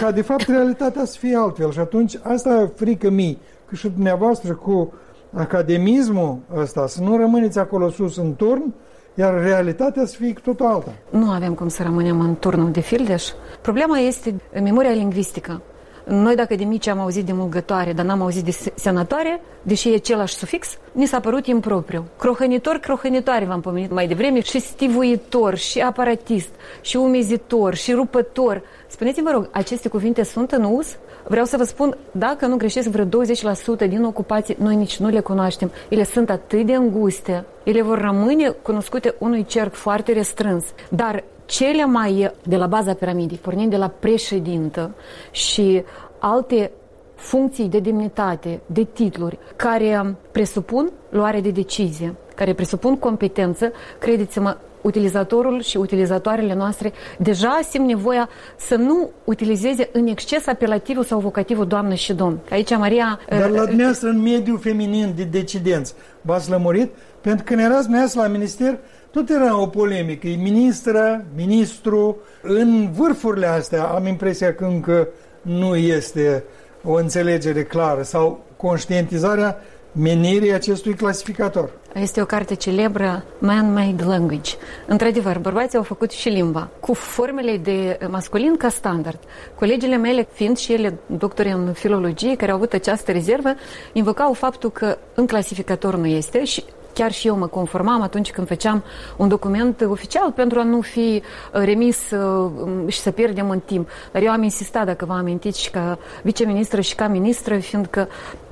ca 0.00 0.10
de 0.10 0.22
fapt 0.22 0.48
realitatea 0.48 1.04
să 1.04 1.18
fie 1.18 1.36
altfel. 1.36 1.72
Și 1.72 1.78
atunci 1.78 2.18
asta 2.22 2.70
frică 2.74 3.10
mie, 3.10 3.36
că 3.68 3.74
și 3.74 3.88
dumneavoastră 3.88 4.54
cu 4.54 4.92
academismul 5.32 6.38
ăsta, 6.56 6.86
să 6.86 7.02
nu 7.02 7.16
rămâneți 7.16 7.58
acolo 7.58 7.90
sus 7.90 8.16
în 8.16 8.34
turn, 8.36 8.74
iar 9.14 9.42
realitatea 9.42 10.06
să 10.06 10.16
fie 10.16 10.32
cu 10.32 10.40
totul 10.40 10.66
alta. 10.66 10.92
Nu 11.10 11.30
avem 11.30 11.54
cum 11.54 11.68
să 11.68 11.82
rămânem 11.82 12.20
în 12.20 12.36
turnul 12.36 12.70
de 12.70 12.80
fildeș. 12.80 13.24
Problema 13.62 13.98
este 13.98 14.34
memoria 14.52 14.90
lingvistică. 14.90 15.60
Noi 16.04 16.34
dacă 16.34 16.54
de 16.54 16.64
mici 16.64 16.86
am 16.86 16.98
auzit 16.98 17.24
de 17.24 17.32
mulgătoare, 17.32 17.92
dar 17.92 18.04
n-am 18.04 18.22
auzit 18.22 18.44
de 18.44 18.50
se- 18.50 18.72
senatoare, 18.74 19.40
deși 19.62 19.90
e 19.92 19.94
același 19.94 20.34
sufix, 20.34 20.78
ni 20.92 21.06
s-a 21.06 21.20
părut 21.20 21.46
impropriu. 21.46 22.04
Crohănitor, 22.18 22.76
crohănitoare 22.76 23.44
v-am 23.44 23.60
pomenit 23.60 23.92
mai 23.92 24.06
devreme, 24.06 24.40
și 24.40 24.60
stivuitor, 24.60 25.56
și 25.56 25.80
aparatist, 25.80 26.48
și 26.80 26.96
umezitor, 26.96 27.74
și 27.74 27.92
rupător. 27.92 28.62
Spuneți-mi, 28.86 29.26
vă 29.26 29.32
rog, 29.32 29.48
aceste 29.52 29.88
cuvinte 29.88 30.22
sunt 30.22 30.52
în 30.52 30.64
uz? 30.64 30.96
Vreau 31.28 31.44
să 31.44 31.56
vă 31.56 31.64
spun, 31.64 31.96
dacă 32.10 32.46
nu 32.46 32.56
greșesc 32.56 32.88
vreo 32.88 33.04
20% 33.04 33.88
din 33.88 34.04
ocupații, 34.04 34.56
noi 34.58 34.76
nici 34.76 34.96
nu 34.98 35.08
le 35.08 35.20
cunoaștem. 35.20 35.70
Ele 35.88 36.04
sunt 36.04 36.30
atât 36.30 36.66
de 36.66 36.74
înguste, 36.74 37.44
ele 37.62 37.82
vor 37.82 38.00
rămâne 38.00 38.48
cunoscute 38.48 39.14
unui 39.18 39.44
cerc 39.44 39.74
foarte 39.74 40.12
restrâns. 40.12 40.64
Dar 40.88 41.24
cele 41.44 41.84
mai 41.84 42.30
de 42.42 42.56
la 42.56 42.66
baza 42.66 42.94
piramidei, 42.94 43.36
pornind 43.36 43.70
de 43.70 43.76
la 43.76 43.88
președintă 43.88 44.94
și 45.30 45.82
alte 46.18 46.70
funcții 47.14 47.68
de 47.68 47.78
demnitate, 47.78 48.60
de 48.66 48.84
titluri, 48.92 49.38
care 49.56 50.16
presupun 50.32 50.90
luare 51.08 51.40
de 51.40 51.50
decizie, 51.50 52.14
care 52.34 52.54
presupun 52.54 52.96
competență, 52.96 53.72
credeți-mă, 53.98 54.56
utilizatorul 54.82 55.62
și 55.62 55.76
utilizatoarele 55.76 56.54
noastre 56.54 56.92
deja 57.18 57.60
simt 57.68 57.86
nevoia 57.86 58.28
să 58.56 58.74
nu 58.74 59.10
utilizeze 59.24 59.88
în 59.92 60.06
exces 60.06 60.46
apelativul 60.46 61.04
sau 61.04 61.18
vocativul 61.18 61.66
doamnă 61.66 61.94
și 61.94 62.12
domn. 62.12 62.38
Aici 62.50 62.76
Maria... 62.76 63.20
Dar 63.28 63.50
la 63.50 63.60
uh, 63.60 63.66
dumneavoastră 63.66 64.08
în 64.08 64.22
mediul 64.22 64.58
feminin 64.58 65.12
de 65.16 65.24
decidenți 65.24 65.94
v-ați 66.20 66.50
lămurit? 66.50 66.90
Pentru 67.20 67.44
că 67.44 67.52
când 67.52 67.64
erați 67.64 67.82
dumneavoastră 67.82 68.20
la 68.20 68.28
minister, 68.28 68.78
tot 69.12 69.30
era 69.30 69.60
o 69.60 69.66
polemică. 69.66 70.26
E 70.28 70.36
ministră, 70.36 71.24
ministru. 71.34 72.16
În 72.42 72.92
vârfurile 72.92 73.46
astea 73.46 73.84
am 73.84 74.06
impresia 74.06 74.54
că 74.54 74.64
încă 74.64 75.08
nu 75.42 75.76
este 75.76 76.44
o 76.84 76.92
înțelegere 76.92 77.62
clară 77.62 78.02
sau 78.02 78.44
conștientizarea 78.56 79.56
menirii 79.92 80.52
acestui 80.52 80.94
clasificator. 80.94 81.70
Este 81.94 82.20
o 82.20 82.24
carte 82.24 82.54
celebră, 82.54 83.24
Man-Made 83.38 84.04
Language. 84.04 84.52
Într-adevăr, 84.86 85.38
bărbații 85.38 85.78
au 85.78 85.84
făcut 85.84 86.10
și 86.10 86.28
limba, 86.28 86.68
cu 86.80 86.94
formele 86.94 87.56
de 87.56 87.98
masculin 88.10 88.56
ca 88.56 88.68
standard. 88.68 89.18
Colegile 89.54 89.96
mele, 89.96 90.26
fiind 90.32 90.56
și 90.56 90.72
ele 90.72 90.98
doctori 91.06 91.48
în 91.48 91.72
filologie, 91.72 92.36
care 92.36 92.50
au 92.50 92.56
avut 92.56 92.72
această 92.72 93.12
rezervă, 93.12 93.54
invocau 93.92 94.32
faptul 94.32 94.70
că 94.70 94.98
în 95.14 95.26
clasificator 95.26 95.96
nu 95.96 96.06
este 96.06 96.44
și 96.44 96.64
chiar 96.94 97.12
și 97.12 97.26
eu 97.26 97.36
mă 97.36 97.46
conformam 97.46 98.02
atunci 98.02 98.30
când 98.30 98.46
făceam 98.46 98.84
un 99.16 99.28
document 99.28 99.80
oficial 99.88 100.32
pentru 100.32 100.58
a 100.58 100.62
nu 100.62 100.80
fi 100.80 101.22
uh, 101.52 101.60
remis 101.64 102.10
uh, 102.10 102.50
și 102.86 102.98
să 102.98 103.10
pierdem 103.10 103.50
în 103.50 103.60
timp. 103.60 103.88
Dar 104.12 104.22
eu 104.22 104.30
am 104.30 104.42
insistat, 104.42 104.86
dacă 104.86 105.04
vă 105.04 105.12
amintiți, 105.12 105.60
și 105.60 105.70
ca 105.70 105.98
viceministră 106.22 106.80
și 106.80 106.94
ca 106.94 107.08
ministră, 107.08 107.58
fiindcă 107.58 108.08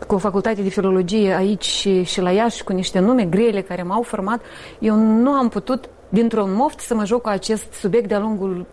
cu 0.07 0.14
o 0.14 0.18
facultate 0.18 0.62
de 0.62 0.68
filologie 0.68 1.35
aici 1.35 1.64
și, 1.64 2.03
și 2.03 2.20
la 2.20 2.31
Iași, 2.31 2.64
cu 2.64 2.72
niște 2.72 2.98
nume 2.98 3.24
grele 3.24 3.62
care 3.62 3.83
m-au 3.83 4.03
format, 4.03 4.40
eu 4.79 4.94
nu 4.94 5.31
am 5.31 5.48
putut 5.48 5.88
dintr-un 6.09 6.55
moft 6.55 6.81
să 6.81 6.94
mă 6.94 7.05
joc 7.05 7.22
cu 7.22 7.29
acest 7.29 7.72
subiect 7.72 8.09
de-a 8.09 8.18
lungul 8.18 8.66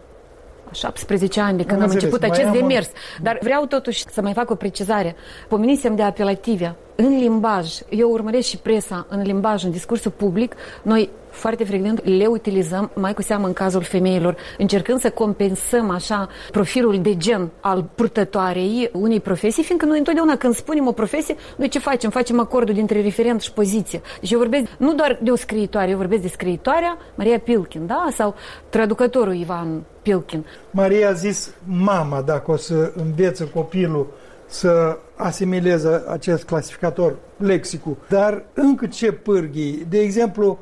17 0.71 1.39
ani 1.41 1.57
de 1.57 1.63
când 1.63 1.81
am, 1.81 1.87
am 1.87 1.93
început 1.93 2.23
acest 2.23 2.51
demers. 2.51 2.89
Dar 3.21 3.37
vreau 3.41 3.65
totuși 3.65 4.03
să 4.09 4.21
mai 4.21 4.33
fac 4.33 4.49
o 4.49 4.55
precizare. 4.55 5.15
Pomenisem 5.47 5.95
de 5.95 6.03
apelative. 6.03 6.75
În 6.99 7.17
limbaj, 7.17 7.79
eu 7.89 8.11
urmăresc 8.11 8.47
și 8.47 8.57
presa 8.57 9.05
în 9.09 9.21
limbaj, 9.21 9.63
în 9.63 9.71
discursul 9.71 10.11
public, 10.11 10.55
noi 10.81 11.09
foarte 11.29 11.63
frecvent 11.63 12.05
le 12.05 12.25
utilizăm, 12.25 12.91
mai 12.93 13.13
cu 13.13 13.21
seamă 13.21 13.47
în 13.47 13.53
cazul 13.53 13.81
femeilor, 13.81 14.37
încercând 14.57 14.99
să 14.99 15.09
compensăm 15.09 15.89
așa 15.89 16.29
profilul 16.51 17.01
de 17.01 17.17
gen 17.17 17.49
al 17.59 17.89
purtătoarei 17.95 18.89
unei 18.93 19.19
profesii, 19.19 19.63
fiindcă 19.63 19.85
noi 19.85 19.97
întotdeauna 19.97 20.37
când 20.37 20.55
spunem 20.55 20.87
o 20.87 20.91
profesie, 20.91 21.35
noi 21.55 21.67
ce 21.67 21.79
facem? 21.79 22.09
Facem 22.09 22.39
acordul 22.39 22.73
dintre 22.73 23.01
referent 23.01 23.41
și 23.41 23.53
poziție. 23.53 24.01
Deci 24.19 24.31
eu 24.31 24.37
vorbesc 24.37 24.65
nu 24.77 24.93
doar 24.93 25.19
de 25.21 25.31
o 25.31 25.35
scriitoare, 25.35 25.89
eu 25.89 25.97
vorbesc 25.97 26.21
de 26.21 26.27
scriitoarea 26.27 26.97
Maria 27.15 27.39
Pilkin, 27.39 27.85
da? 27.85 28.07
Sau 28.13 28.35
traducătorul 28.69 29.35
Ivan 29.35 29.83
Pilkin. 30.01 30.45
Maria 30.71 31.09
a 31.09 31.13
zis 31.13 31.53
mama, 31.63 32.21
dacă 32.21 32.51
o 32.51 32.55
să 32.55 32.91
învețe 32.95 33.49
copilul 33.49 34.07
să 34.47 34.97
asimileze 35.15 36.03
acest 36.07 36.43
clasificator, 36.43 37.15
lexicul. 37.37 37.97
Dar 38.09 38.43
încă 38.53 38.85
ce 38.85 39.11
pârghii? 39.11 39.85
De 39.89 39.99
exemplu, 39.99 40.59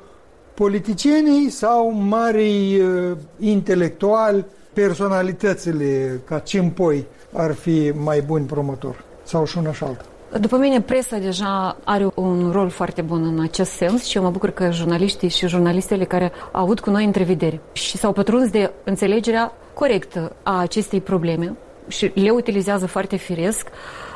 politicienii 0.54 1.50
sau 1.50 1.92
mari 1.92 2.80
uh, 2.80 3.18
intelectuali, 3.40 4.46
personalitățile 4.74 6.22
ca 6.26 6.40
Cimpoi 6.40 7.06
ar 7.34 7.54
fi 7.54 7.92
mai 8.04 8.22
buni 8.22 8.46
promotor 8.46 9.04
sau 9.24 9.46
și 9.46 9.58
una 9.58 9.72
și 9.72 9.84
alta? 9.84 10.06
După 10.40 10.58
mine, 10.58 10.82
presa 10.82 11.18
deja 11.18 11.78
are 11.84 12.08
un 12.16 12.52
rol 12.52 12.70
foarte 12.70 13.02
bun 13.02 13.24
în 13.24 13.44
acest 13.44 13.72
sens 13.72 14.04
și 14.04 14.18
eu 14.18 14.24
mă 14.24 14.30
bucur 14.30 14.50
că 14.50 14.72
jurnaliștii 14.72 15.30
și 15.30 15.48
jurnalistele 15.48 16.06
care 16.06 16.32
au 16.52 16.64
avut 16.64 16.80
cu 16.80 16.90
noi 16.90 17.06
întrevederi 17.06 17.60
și 17.72 17.98
s-au 17.98 18.12
pătruns 18.12 18.50
de 18.50 18.72
înțelegerea 18.84 19.54
corectă 19.74 20.36
a 20.44 20.60
acestei 20.60 21.02
probleme 21.02 21.56
și 21.88 22.12
le 22.14 22.30
utilizează 22.30 22.86
foarte 22.86 23.16
firesc, 23.16 23.68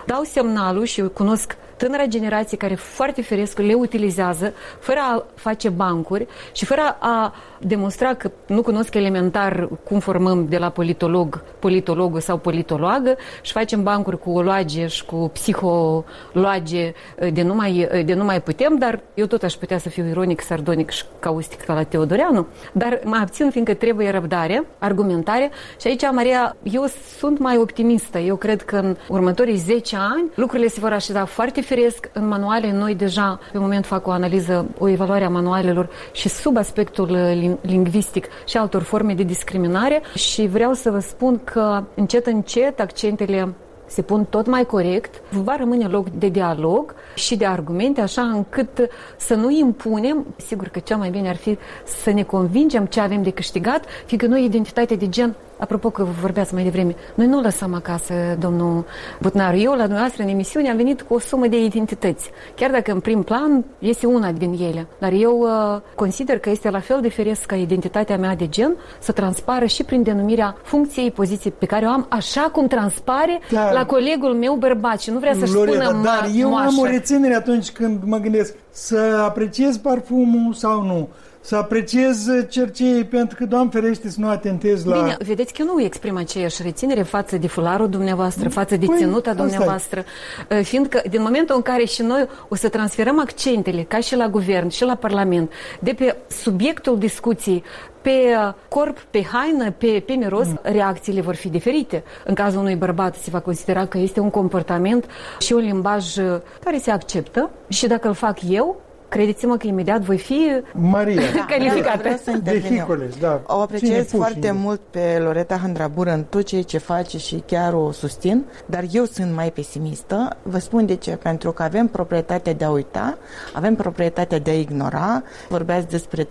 dau 0.06 0.24
semnalul 0.24 0.84
și 0.84 1.02
cunosc 1.02 1.58
tânăra 1.80 2.06
generație 2.06 2.58
care 2.58 2.76
foarte 2.76 3.22
firesc 3.22 3.58
le 3.60 3.74
utilizează 3.74 4.54
fără 4.80 5.00
a 5.00 5.26
face 5.36 5.70
bancuri 5.70 6.28
și 6.52 6.66
fără 6.66 6.98
a 7.00 7.34
demonstra 7.60 8.14
că 8.14 8.32
nu 8.48 8.62
cunosc 8.62 8.94
elementar 8.94 9.70
cum 9.84 10.00
formăm 10.00 10.48
de 10.48 10.58
la 10.58 10.70
politolog, 10.70 11.44
politologă 11.60 12.20
sau 12.20 12.38
politologă 12.38 13.16
și 13.42 13.52
facem 13.52 13.84
bancuri 13.84 14.20
cu 14.20 14.32
oloage 14.32 14.88
și 14.88 15.06
cu 15.06 15.30
psiholoage 15.34 16.94
de 17.34 17.42
nu, 17.42 17.54
mai, 17.54 17.90
de 18.06 18.14
nu 18.14 18.24
mai 18.24 18.42
putem, 18.42 18.76
dar 18.78 19.00
eu 19.14 19.26
tot 19.26 19.44
aș 19.44 19.54
putea 19.54 19.78
să 19.78 19.90
fiu 19.90 20.08
ironic, 20.08 20.42
sardonic 20.42 20.90
și 20.90 21.04
caustic 21.20 21.62
ca 21.62 21.74
la 21.74 21.84
Teodoreanu, 21.84 22.48
dar 22.72 23.00
mă 23.04 23.18
abțin 23.22 23.50
fiindcă 23.50 23.74
trebuie 23.74 24.10
răbdare, 24.10 24.64
argumentare 24.78 25.52
și 25.82 25.88
aici, 25.88 26.04
Maria, 26.12 26.56
eu 26.64 26.86
sunt 27.18 27.38
mai 27.40 27.58
optimistă. 27.58 28.18
Eu 28.18 28.36
cred 28.36 28.62
că 28.62 28.76
în 28.76 28.98
următorii 29.08 29.56
10 29.56 29.96
ani 29.96 30.30
lucrurile 30.36 30.68
se 30.68 30.80
vor 30.80 30.92
așeza 30.92 31.26
foarte 31.26 31.62
firesc 31.70 32.10
în 32.14 32.28
manuale. 32.28 32.72
Noi 32.72 32.96
deja, 32.96 33.40
pe 33.52 33.58
moment, 33.58 33.86
fac 33.86 34.08
o 34.08 34.12
analiză, 34.12 34.66
o 34.78 34.88
evaluare 34.88 35.26
a 35.26 35.30
manualelor 35.30 35.90
și 36.12 36.30
sub 36.30 36.58
aspectul 36.58 37.18
lingvistic 37.62 38.28
și 38.46 38.58
altor 38.58 38.82
forme 38.82 39.14
de 39.14 39.24
discriminare 39.24 40.02
și 40.16 40.48
vreau 40.48 40.74
să 40.74 40.92
vă 40.92 41.00
spun 41.00 41.42
că 41.44 41.84
încet, 41.96 42.26
încet 42.26 42.80
accentele 42.80 43.54
se 43.86 44.02
pun 44.02 44.26
tot 44.26 44.48
mai 44.48 44.66
corect, 44.66 45.22
va 45.30 45.56
rămâne 45.56 45.88
loc 45.88 46.10
de 46.10 46.28
dialog 46.28 46.96
și 47.16 47.38
de 47.38 47.46
argumente, 47.46 48.02
așa 48.02 48.22
încât 48.22 48.90
să 49.18 49.36
nu 49.36 49.50
impunem, 49.50 50.26
sigur 50.38 50.68
că 50.68 50.80
cea 50.80 50.96
mai 50.96 51.10
bine 51.10 51.30
ar 51.30 51.36
fi 51.36 51.58
să 52.02 52.12
ne 52.12 52.24
convingem 52.24 52.86
ce 52.86 53.00
avem 53.00 53.24
de 53.24 53.30
câștigat, 53.30 53.86
fiindcă 54.06 54.28
noi 54.28 54.44
identitatea 54.44 54.96
de 54.96 55.10
gen 55.10 55.36
Apropo 55.60 55.90
că 55.90 56.04
vorbeați 56.22 56.54
mai 56.54 56.64
devreme, 56.64 56.96
noi 57.16 57.28
nu 57.28 57.42
lăsăm 57.42 57.74
acasă, 57.74 58.14
domnul 58.40 58.86
Butnaru. 59.22 59.58
Eu, 59.58 59.72
la 59.72 59.82
dumneavoastră, 59.82 60.24
în 60.24 60.30
emisiune, 60.30 60.70
am 60.70 60.76
venit 60.78 61.02
cu 61.02 61.14
o 61.14 61.20
sumă 61.20 61.48
de 61.48 61.64
identități. 61.64 62.30
Chiar 62.56 62.72
dacă 62.72 62.92
în 62.92 63.00
prim 63.00 63.24
plan 63.24 63.66
este 63.80 64.06
una 64.06 64.32
din 64.32 64.52
ele. 64.52 64.88
Dar 65.00 65.12
eu 65.12 65.40
uh, 65.40 65.82
consider 65.96 66.40
că 66.40 66.50
este 66.50 66.70
la 66.70 66.80
fel 66.80 67.02
de 67.02 67.10
feresc 67.10 67.46
ca 67.46 67.56
identitatea 67.56 68.18
mea 68.18 68.36
de 68.36 68.48
gen 68.48 68.76
să 69.00 69.12
transpară 69.12 69.66
și 69.66 69.84
prin 69.84 70.04
denumirea 70.04 70.56
funcției, 70.64 71.12
poziției 71.12 71.54
pe 71.58 71.66
care 71.66 71.86
o 71.86 71.90
am, 71.90 72.06
așa 72.10 72.42
cum 72.42 72.68
transpare 72.68 73.40
dar, 73.52 73.74
la 73.74 73.86
colegul 73.86 74.34
meu 74.34 74.56
bărbat 74.56 75.00
și 75.00 75.10
nu 75.10 75.20
vrea 75.20 75.34
să-și 75.34 75.52
spună 75.52 75.78
Dar 76.04 76.28
ma- 76.28 76.36
eu 76.36 76.50
moașă. 76.50 76.68
am 76.68 76.78
o 76.78 76.86
reținere 76.86 77.36
atunci 77.36 77.72
când 77.72 78.00
mă 78.06 78.18
gândesc 78.18 78.56
să 78.70 79.22
apreciez 79.26 79.78
parfumul 79.78 80.54
sau 80.54 80.82
nu 80.84 81.08
să 81.42 81.56
apreciez 81.56 82.28
cerceii, 82.50 83.04
pentru 83.04 83.38
că, 83.38 83.46
Doamne 83.46 83.70
ferește, 83.72 84.10
să 84.10 84.20
nu 84.20 84.28
atentez 84.28 84.86
la... 84.86 85.02
Bine, 85.02 85.18
vedeți 85.26 85.54
că 85.54 85.62
eu 85.62 85.74
nu 85.74 85.82
exprim 85.82 86.18
aceeași 86.18 86.62
reținere 86.62 87.02
față 87.02 87.38
de 87.38 87.48
fularul 87.48 87.90
dumneavoastră, 87.90 88.50
față 88.50 88.78
de 88.78 88.86
păi, 88.86 88.96
ținuta 88.98 89.34
dumneavoastră, 89.34 90.04
ă, 90.52 90.62
fiindcă 90.62 91.02
din 91.10 91.22
momentul 91.22 91.56
în 91.56 91.62
care 91.62 91.84
și 91.86 92.02
noi 92.02 92.28
o 92.50 92.56
să 92.56 92.70
transferăm 92.70 93.20
accentele, 93.20 93.84
ca 93.84 94.00
și 94.00 94.16
la 94.16 94.28
guvern, 94.28 94.68
și 94.70 94.84
la 94.84 94.96
parlament, 94.96 95.52
de 95.80 95.94
pe 95.94 96.18
subiectul 96.28 96.98
discuției 96.98 97.64
pe 98.02 98.36
corp, 98.68 99.00
pe 99.00 99.24
haină, 99.24 99.72
pe, 99.72 100.04
pe 100.06 100.14
miros, 100.14 100.48
mm. 100.48 100.60
reacțiile 100.62 101.22
vor 101.22 101.36
fi 101.36 101.50
diferite. 101.50 102.04
În 102.26 102.34
cazul 102.34 102.60
unui 102.60 102.76
bărbat 102.76 103.16
se 103.16 103.30
va 103.30 103.40
considera 103.40 103.86
că 103.86 103.98
este 103.98 104.20
un 104.20 104.30
comportament 104.30 105.06
și 105.40 105.54
un 105.54 105.60
limbaj 105.60 106.16
care 106.64 106.78
se 106.78 106.92
acceptă 106.92 107.50
și 107.68 107.88
dacă 107.88 108.08
îl 108.08 108.14
fac 108.14 108.38
eu, 108.50 108.82
credeți-mă 109.10 109.58
că 109.58 109.68
imediat 109.68 110.02
voi 110.02 110.18
fi 110.18 110.62
Maria. 110.74 111.22
calificată. 111.48 112.10
Da, 112.10 112.16
să 112.16 112.40
Vehicule, 112.44 113.10
da. 113.20 113.42
O 113.48 113.60
apreciez 113.60 114.10
foarte 114.10 114.52
mult 114.52 114.80
pe 114.90 115.20
Loreta 115.24 115.56
Handrabură 115.56 116.12
în 116.12 116.24
tot 116.24 116.44
ceea 116.44 116.62
ce 116.62 116.78
face 116.78 117.18
și 117.18 117.44
chiar 117.46 117.74
o 117.74 117.92
susțin, 117.92 118.46
dar 118.66 118.84
eu 118.92 119.06
sunt 119.06 119.36
mai 119.36 119.52
pesimistă. 119.52 120.38
Vă 120.44 120.60
spun 120.60 120.86
de 120.86 120.96
ce. 120.96 121.12
Pentru 121.12 121.52
că 121.52 121.64
avem 121.64 121.88
proprietatea 121.88 122.54
de 122.54 122.66
a 122.66 122.70
uita, 122.70 123.18
avem 123.54 123.76
proprietatea 123.76 124.40
de 124.40 124.50
a 124.50 124.60
ignora. 124.60 125.24
Vorbeați 125.50 125.88
despre 125.88 126.28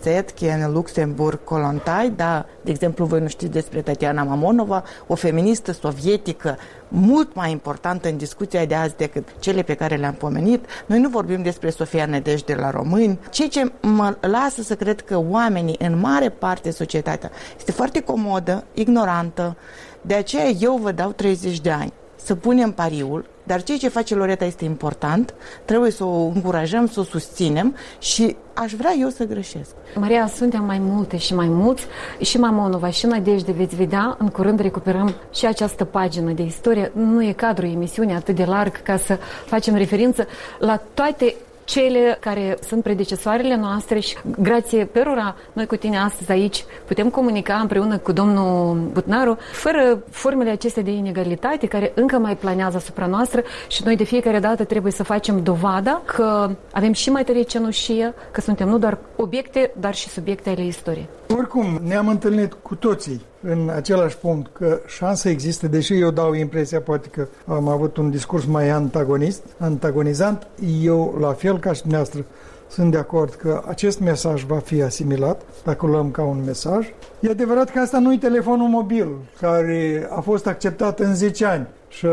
în 0.64 0.73
Luxemburg, 0.73 1.45
Kolontai, 1.45 2.12
da, 2.17 2.47
de 2.62 2.71
exemplu, 2.71 3.05
voi 3.05 3.21
nu 3.21 3.29
știți 3.29 3.53
despre 3.53 3.81
Tatiana 3.81 4.23
Mamonova, 4.23 4.83
o 5.07 5.14
feministă 5.14 5.73
sovietică 5.73 6.57
mult 6.88 7.35
mai 7.35 7.51
importantă 7.51 8.09
în 8.09 8.16
discuția 8.16 8.64
de 8.64 8.74
azi 8.74 8.96
decât 8.96 9.29
cele 9.38 9.62
pe 9.62 9.74
care 9.74 9.96
le-am 9.96 10.14
pomenit. 10.14 10.64
Noi 10.87 11.01
nu 11.01 11.09
vorbim 11.09 11.42
despre 11.42 11.70
Sofia 11.70 12.07
Nedejde 12.07 12.55
la 12.55 12.70
români, 12.70 13.18
ceea 13.31 13.48
ce 13.48 13.72
mă 13.81 14.16
lasă 14.20 14.62
să 14.62 14.74
cred 14.74 15.01
că 15.01 15.18
oamenii, 15.29 15.77
în 15.79 15.98
mare 15.98 16.29
parte 16.29 16.70
societatea, 16.70 17.31
este 17.57 17.72
foarte 17.72 18.01
comodă, 18.01 18.64
ignorantă, 18.74 19.57
de 20.01 20.14
aceea 20.14 20.48
eu 20.48 20.77
vă 20.77 20.92
dau 20.92 21.11
30 21.11 21.61
de 21.61 21.70
ani. 21.70 21.92
Să 22.16 22.35
punem 22.35 22.72
pariul 22.72 23.24
dar 23.49 23.63
ceea 23.63 23.79
ce 23.79 23.89
face 23.89 24.15
Loreta 24.15 24.45
este 24.45 24.65
important, 24.65 25.35
trebuie 25.65 25.91
să 25.91 26.05
o 26.05 26.31
încurajăm, 26.35 26.87
să 26.87 27.01
o 27.01 27.03
susținem 27.03 27.77
și 27.99 28.37
aș 28.55 28.73
vrea 28.73 28.95
eu 28.99 29.09
să 29.09 29.25
greșesc. 29.25 29.71
Maria, 29.95 30.27
suntem 30.27 30.65
mai 30.65 30.79
multe 30.79 31.17
și 31.17 31.35
mai 31.35 31.49
mulți 31.49 31.87
și 32.21 32.39
Mamonova 32.39 32.91
și 32.91 33.07
Nadejde 33.07 33.53
veți 33.53 33.77
vedea, 33.77 34.17
în 34.19 34.29
curând 34.29 34.61
recuperăm 34.61 35.15
și 35.35 35.47
această 35.47 35.85
pagină 35.85 36.33
de 36.33 36.43
istorie. 36.43 36.93
Nu 36.95 37.25
e 37.25 37.33
cadrul 37.33 37.69
emisiunii 37.69 38.15
atât 38.15 38.35
de 38.35 38.45
larg 38.45 38.83
ca 38.83 38.97
să 38.97 39.19
facem 39.47 39.75
referință 39.75 40.27
la 40.59 40.81
toate 40.95 41.35
cele 41.68 42.16
care 42.20 42.59
sunt 42.66 42.83
predecesoarele 42.83 43.57
noastre 43.57 43.98
și 43.98 44.16
grație 44.38 44.85
perura 44.85 45.37
noi 45.52 45.66
cu 45.66 45.76
tine 45.76 45.98
astăzi 45.98 46.31
aici 46.31 46.64
putem 46.87 47.11
comunica 47.11 47.54
împreună 47.54 47.98
cu 47.98 48.12
domnul 48.12 48.76
Butnaru 48.92 49.37
fără 49.52 50.02
formele 50.11 50.50
acestea 50.50 50.83
de 50.83 50.90
inegalitate 50.90 51.66
care 51.66 51.92
încă 51.94 52.18
mai 52.18 52.37
planează 52.37 52.76
asupra 52.76 53.07
noastră 53.07 53.42
și 53.68 53.83
noi 53.85 53.96
de 53.96 54.04
fiecare 54.04 54.38
dată 54.38 54.64
trebuie 54.64 54.92
să 54.92 55.02
facem 55.02 55.42
dovada 55.42 56.02
că 56.04 56.50
avem 56.72 56.92
și 56.92 57.11
mai 57.11 57.24
tare 57.24 57.42
cenușie, 57.42 58.14
că 58.31 58.40
suntem 58.40 58.68
nu 58.68 58.78
doar 58.78 58.98
obiecte, 59.16 59.70
dar 59.81 59.94
și 59.94 60.09
subiecte 60.09 60.50
ale 60.50 60.64
istoriei. 60.64 61.09
Oricum, 61.37 61.81
ne-am 61.87 62.09
întâlnit 62.09 62.52
cu 62.62 62.74
toții 62.74 63.20
în 63.42 63.70
același 63.74 64.16
punct 64.16 64.51
că 64.53 64.81
șansa 64.87 65.29
există, 65.29 65.66
deși 65.66 66.01
eu 66.01 66.11
dau 66.11 66.33
impresia 66.33 66.81
poate 66.81 67.09
că 67.09 67.27
am 67.46 67.68
avut 67.68 67.96
un 67.96 68.11
discurs 68.11 68.44
mai 68.44 68.68
antagonist, 68.68 69.42
antagonizant, 69.59 70.46
eu 70.83 71.16
la 71.20 71.33
fel 71.33 71.59
ca 71.59 71.72
și 71.72 71.81
dumneavoastră 71.81 72.24
sunt 72.68 72.90
de 72.90 72.98
acord 72.98 73.35
că 73.35 73.62
acest 73.66 74.01
mesaj 74.01 74.44
va 74.44 74.59
fi 74.59 74.83
asimilat, 74.83 75.42
dacă 75.64 75.87
o 75.87 75.88
luăm 75.88 76.11
ca 76.11 76.22
un 76.22 76.42
mesaj. 76.44 76.87
E 77.20 77.31
adevărat 77.31 77.70
că 77.70 77.79
asta 77.79 77.98
nu 77.98 78.12
e 78.12 78.16
telefonul 78.16 78.68
mobil, 78.68 79.09
care 79.40 80.09
a 80.11 80.20
fost 80.20 80.46
acceptat 80.46 81.01
în 81.01 81.14
10 81.14 81.44
ani 81.44 81.66
și 81.88 82.07
uh, 82.07 82.12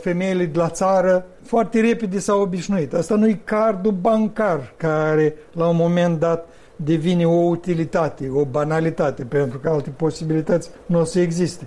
femeile 0.00 0.44
de 0.44 0.58
la 0.58 0.68
țară 0.68 1.26
foarte 1.42 1.80
repede 1.80 2.18
s-au 2.18 2.40
obișnuit. 2.40 2.94
Asta 2.94 3.14
nu 3.14 3.28
e 3.28 3.40
cardul 3.44 3.92
bancar, 3.92 4.72
care 4.76 5.34
la 5.52 5.68
un 5.68 5.76
moment 5.76 6.18
dat 6.18 6.48
devine 6.76 7.26
o 7.26 7.48
utilitate, 7.48 8.30
o 8.34 8.44
banalitate, 8.44 9.24
pentru 9.24 9.58
că 9.58 9.68
alte 9.68 9.90
posibilități 9.90 10.70
nu 10.86 11.00
o 11.00 11.04
să 11.04 11.20
existe. 11.20 11.66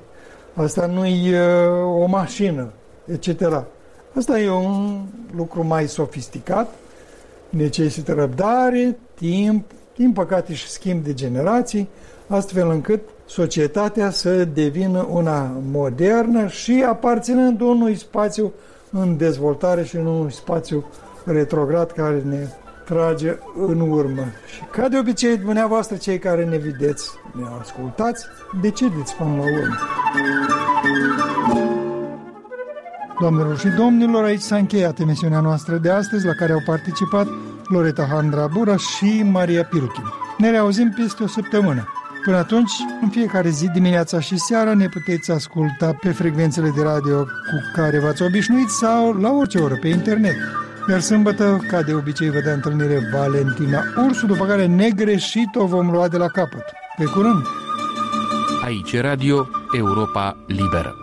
Asta 0.54 0.86
nu 0.86 1.06
e 1.06 1.40
uh, 1.40 2.02
o 2.02 2.06
mașină, 2.06 2.70
etc. 3.06 3.64
Asta 4.18 4.40
e 4.40 4.50
un 4.50 5.02
lucru 5.36 5.66
mai 5.66 5.88
sofisticat, 5.88 6.74
necesită 7.50 8.14
răbdare, 8.14 8.98
timp, 9.14 9.72
din 9.96 10.12
păcate 10.12 10.54
și 10.54 10.70
schimb 10.70 11.04
de 11.04 11.14
generații, 11.14 11.90
astfel 12.28 12.70
încât 12.70 13.02
societatea 13.26 14.10
să 14.10 14.46
devină 14.46 15.08
una 15.12 15.52
modernă 15.72 16.48
și 16.48 16.86
aparținând 16.88 17.62
unui 17.62 17.96
spațiu 17.96 18.54
în 18.92 19.18
dezvoltare 19.18 19.84
și 19.84 19.98
nu 19.98 20.20
unui 20.20 20.32
spațiu 20.32 20.86
retrograd 21.26 21.92
care 21.92 22.22
ne 22.26 22.48
trage 22.88 23.38
în 23.68 23.80
urmă. 23.80 24.26
Și 24.54 24.62
ca 24.72 24.88
de 24.88 24.98
obicei, 24.98 25.38
dumneavoastră, 25.38 25.96
cei 25.96 26.20
care 26.20 26.46
ne 26.46 26.58
vedeți, 26.58 27.10
ne 27.32 27.44
ascultați, 27.62 28.26
decideți 28.62 29.16
până 29.16 29.30
la 29.30 29.42
urmă. 29.42 29.76
Doamnelor 33.20 33.58
și 33.58 33.68
domnilor, 33.68 34.24
aici 34.24 34.42
s-a 34.42 34.56
încheiat 34.56 35.00
emisiunea 35.00 35.40
noastră 35.40 35.76
de 35.76 35.90
astăzi, 35.90 36.26
la 36.26 36.34
care 36.34 36.52
au 36.52 36.62
participat 36.66 37.28
Loreta 37.68 38.08
Handra 38.12 38.48
Bura 38.48 38.76
și 38.78 39.24
Maria 39.32 39.64
Piruchin. 39.64 40.04
Ne 40.38 40.50
reauzim 40.50 40.94
peste 40.96 41.24
o 41.24 41.28
săptămână. 41.28 41.88
Până 42.24 42.38
atunci, 42.38 42.72
în 43.02 43.10
fiecare 43.10 43.50
zi, 43.50 43.70
dimineața 43.70 44.20
și 44.20 44.38
seara, 44.38 44.74
ne 44.74 44.88
puteți 44.90 45.32
asculta 45.32 45.98
pe 46.02 46.10
frecvențele 46.10 46.70
de 46.76 46.82
radio 46.82 47.24
cu 47.24 47.72
care 47.76 48.00
v-ați 48.00 48.24
obișnuit 48.24 48.70
sau 48.70 49.14
la 49.14 49.32
orice 49.32 49.58
oră 49.58 49.76
pe 49.82 49.88
internet. 49.88 50.36
Iar 50.90 51.00
sâmbătă, 51.00 51.66
ca 51.68 51.82
de 51.82 51.94
obicei, 51.94 52.30
vă 52.30 52.40
dă 52.40 52.50
întâlnire 52.50 53.00
Valentina 53.14 53.84
Ursu, 54.06 54.26
după 54.26 54.46
care 54.46 54.66
negreșit 54.66 55.56
o 55.56 55.66
vom 55.66 55.90
lua 55.90 56.08
de 56.08 56.18
la 56.18 56.28
capăt. 56.28 56.66
Pe 56.98 57.04
curând! 57.04 57.46
Aici 58.64 59.00
Radio 59.00 59.48
Europa 59.78 60.38
Liberă. 60.46 60.96